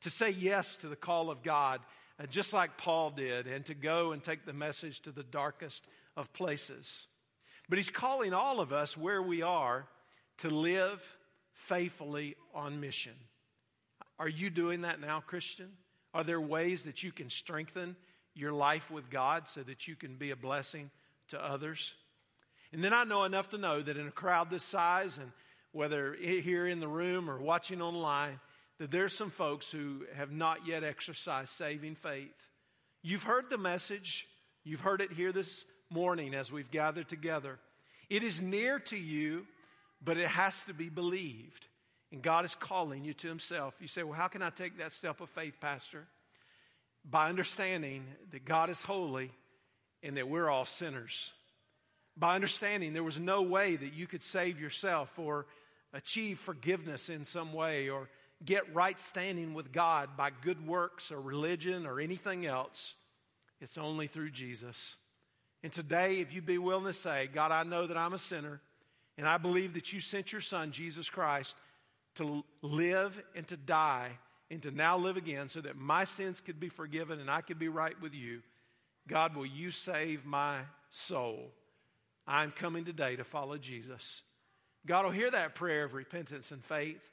to 0.00 0.10
say 0.10 0.30
yes 0.30 0.76
to 0.76 0.88
the 0.88 0.96
call 0.96 1.30
of 1.30 1.42
God, 1.42 1.80
uh, 2.20 2.26
just 2.26 2.52
like 2.52 2.76
Paul 2.76 3.10
did, 3.10 3.46
and 3.46 3.64
to 3.66 3.74
go 3.74 4.12
and 4.12 4.22
take 4.22 4.44
the 4.44 4.52
message 4.52 5.00
to 5.02 5.12
the 5.12 5.22
darkest 5.22 5.86
of 6.16 6.32
places. 6.32 7.06
But 7.68 7.78
he's 7.78 7.90
calling 7.90 8.34
all 8.34 8.60
of 8.60 8.72
us 8.72 8.96
where 8.96 9.22
we 9.22 9.42
are 9.42 9.86
to 10.38 10.50
live 10.50 11.04
faithfully 11.54 12.36
on 12.54 12.80
mission. 12.80 13.14
Are 14.18 14.28
you 14.28 14.50
doing 14.50 14.82
that 14.82 15.00
now, 15.00 15.20
Christian? 15.20 15.70
Are 16.14 16.24
there 16.24 16.40
ways 16.40 16.82
that 16.84 17.02
you 17.02 17.12
can 17.12 17.30
strengthen 17.30 17.96
your 18.34 18.52
life 18.52 18.90
with 18.90 19.10
God 19.10 19.48
so 19.48 19.62
that 19.62 19.88
you 19.88 19.96
can 19.96 20.16
be 20.16 20.30
a 20.30 20.36
blessing 20.36 20.90
to 21.28 21.42
others? 21.42 21.94
And 22.72 22.82
then 22.82 22.92
I 22.92 23.04
know 23.04 23.24
enough 23.24 23.50
to 23.50 23.58
know 23.58 23.82
that 23.82 23.96
in 23.96 24.06
a 24.06 24.12
crowd 24.12 24.50
this 24.50 24.64
size, 24.64 25.18
and 25.18 25.30
whether 25.72 26.14
here 26.14 26.66
in 26.66 26.80
the 26.80 26.88
room 26.88 27.28
or 27.28 27.38
watching 27.38 27.82
online, 27.82 28.40
that 28.78 28.90
there's 28.90 29.14
some 29.14 29.30
folks 29.30 29.70
who 29.70 30.04
have 30.16 30.32
not 30.32 30.66
yet 30.66 30.82
exercised 30.82 31.50
saving 31.50 31.94
faith. 31.96 32.30
You've 33.02 33.24
heard 33.24 33.50
the 33.50 33.58
message, 33.58 34.26
you've 34.64 34.80
heard 34.80 35.00
it 35.00 35.12
here 35.12 35.32
this 35.32 35.64
morning 35.90 36.34
as 36.34 36.50
we've 36.50 36.70
gathered 36.70 37.08
together. 37.08 37.58
It 38.08 38.22
is 38.22 38.40
near 38.40 38.78
to 38.78 38.96
you, 38.96 39.46
but 40.02 40.16
it 40.16 40.28
has 40.28 40.64
to 40.64 40.74
be 40.74 40.88
believed. 40.88 41.68
And 42.10 42.22
God 42.22 42.44
is 42.44 42.54
calling 42.54 43.04
you 43.04 43.14
to 43.14 43.28
Himself. 43.28 43.74
You 43.80 43.88
say, 43.88 44.02
Well, 44.02 44.18
how 44.18 44.28
can 44.28 44.42
I 44.42 44.50
take 44.50 44.78
that 44.78 44.92
step 44.92 45.20
of 45.20 45.30
faith, 45.30 45.54
Pastor? 45.60 46.06
By 47.08 47.28
understanding 47.28 48.04
that 48.30 48.44
God 48.44 48.70
is 48.70 48.80
holy 48.82 49.30
and 50.02 50.16
that 50.16 50.28
we're 50.28 50.48
all 50.48 50.64
sinners. 50.64 51.32
By 52.16 52.34
understanding 52.34 52.92
there 52.92 53.02
was 53.02 53.20
no 53.20 53.42
way 53.42 53.76
that 53.76 53.94
you 53.94 54.06
could 54.06 54.22
save 54.22 54.60
yourself 54.60 55.18
or 55.18 55.46
achieve 55.92 56.38
forgiveness 56.38 57.08
in 57.08 57.24
some 57.24 57.52
way 57.52 57.88
or 57.88 58.08
get 58.44 58.74
right 58.74 59.00
standing 59.00 59.54
with 59.54 59.72
God 59.72 60.10
by 60.16 60.30
good 60.30 60.66
works 60.66 61.10
or 61.10 61.20
religion 61.20 61.86
or 61.86 62.00
anything 62.00 62.46
else. 62.46 62.94
It's 63.60 63.78
only 63.78 64.06
through 64.06 64.30
Jesus. 64.30 64.96
And 65.62 65.72
today, 65.72 66.20
if 66.20 66.32
you 66.32 66.42
be 66.42 66.58
willing 66.58 66.86
to 66.86 66.92
say, 66.92 67.28
God, 67.32 67.52
I 67.52 67.62
know 67.62 67.86
that 67.86 67.96
I'm 67.96 68.14
a 68.14 68.18
sinner, 68.18 68.60
and 69.16 69.28
I 69.28 69.38
believe 69.38 69.74
that 69.74 69.92
you 69.92 70.00
sent 70.00 70.32
your 70.32 70.40
Son, 70.40 70.72
Jesus 70.72 71.08
Christ, 71.08 71.54
to 72.16 72.44
live 72.62 73.22
and 73.36 73.46
to 73.48 73.56
die 73.56 74.10
and 74.50 74.60
to 74.62 74.70
now 74.70 74.98
live 74.98 75.16
again 75.16 75.48
so 75.48 75.60
that 75.60 75.76
my 75.76 76.04
sins 76.04 76.40
could 76.40 76.58
be 76.58 76.68
forgiven 76.68 77.20
and 77.20 77.30
I 77.30 77.40
could 77.40 77.58
be 77.58 77.68
right 77.68 77.98
with 78.02 78.14
you, 78.14 78.42
God, 79.08 79.36
will 79.36 79.46
you 79.46 79.70
save 79.70 80.24
my 80.24 80.58
soul? 80.90 81.52
I'm 82.26 82.52
coming 82.52 82.84
today 82.84 83.16
to 83.16 83.24
follow 83.24 83.58
Jesus. 83.58 84.22
God 84.86 85.04
will 85.04 85.12
hear 85.12 85.30
that 85.30 85.54
prayer 85.54 85.84
of 85.84 85.94
repentance 85.94 86.50
and 86.50 86.64
faith, 86.64 87.10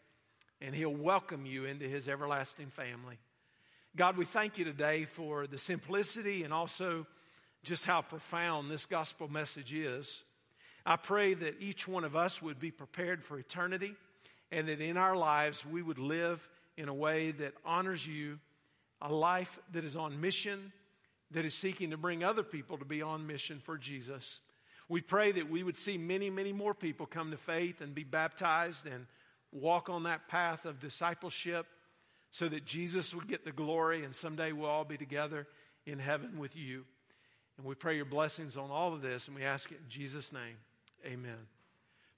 and 0.62 0.76
He'll 0.76 0.94
welcome 0.94 1.46
you 1.46 1.66
into 1.66 1.88
His 1.88 2.08
everlasting 2.08 2.70
family. 2.70 3.18
God, 3.96 4.18
we 4.18 4.26
thank 4.26 4.58
you 4.58 4.66
today 4.66 5.06
for 5.06 5.48
the 5.48 5.58
simplicity 5.58 6.44
and 6.44 6.54
also 6.54 7.08
just 7.64 7.86
how 7.86 8.02
profound 8.02 8.70
this 8.70 8.86
gospel 8.86 9.28
message 9.28 9.74
is. 9.74 10.24
I 10.86 10.96
pray 10.96 11.34
that 11.34 11.60
each 11.60 11.88
one 11.88 12.04
of 12.04 12.16
us 12.16 12.42
would 12.42 12.60
be 12.60 12.72
prepared 12.72 13.24
for 13.24 13.40
eternity 13.40 13.96
and 14.52 14.68
that 14.68 14.80
in 14.80 14.96
our 14.96 15.16
lives 15.16 15.66
we 15.66 15.82
would 15.82 16.00
live 16.00 16.48
in 16.78 16.88
a 16.88 16.94
way 16.94 17.32
that 17.32 17.54
honors 17.66 18.06
you, 18.06 18.40
a 19.02 19.12
life 19.12 19.60
that 19.74 19.84
is 19.84 19.96
on 19.96 20.22
mission, 20.22 20.72
that 21.32 21.46
is 21.46 21.54
seeking 21.54 21.92
to 21.92 21.98
bring 21.98 22.24
other 22.24 22.44
people 22.44 22.78
to 22.78 22.86
be 22.86 23.02
on 23.02 23.28
mission 23.28 23.60
for 23.60 23.78
Jesus. 23.78 24.40
We 24.90 25.02
pray 25.02 25.32
that 25.32 25.50
we 25.50 25.64
would 25.64 25.78
see 25.78 25.98
many, 25.98 26.30
many 26.30 26.52
more 26.52 26.74
people 26.74 27.06
come 27.06 27.32
to 27.32 27.38
faith 27.38 27.80
and 27.80 27.94
be 27.94 28.04
baptized 28.04 28.88
and 28.88 29.06
walk 29.52 29.88
on 29.88 30.04
that 30.04 30.28
path 30.28 30.66
of 30.66 30.80
discipleship 30.80 31.68
so 32.32 32.50
that 32.50 32.66
Jesus 32.66 33.14
would 33.14 33.28
get 33.28 33.46
the 33.46 33.52
glory 33.52 34.04
and 34.04 34.16
someday 34.16 34.52
we'll 34.52 34.70
all 34.70 34.84
be 34.84 34.98
together 34.98 35.48
in 35.86 36.00
heaven 36.00 36.40
with 36.40 36.56
you. 36.56 36.86
And 37.58 37.66
we 37.66 37.76
pray 37.76 37.96
your 37.96 38.06
blessings 38.06 38.56
on 38.58 38.72
all 38.72 38.94
of 38.94 39.02
this, 39.02 39.28
and 39.28 39.36
we 39.36 39.44
ask 39.44 39.70
it 39.70 39.80
in 39.84 39.90
Jesus' 39.90 40.32
name. 40.32 40.56
Amen. 41.06 41.36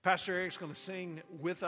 Pastor 0.04 0.36
Eric's 0.36 0.58
going 0.58 0.72
to 0.72 0.80
sing 0.80 1.22
with 1.40 1.58
us. 1.58 1.60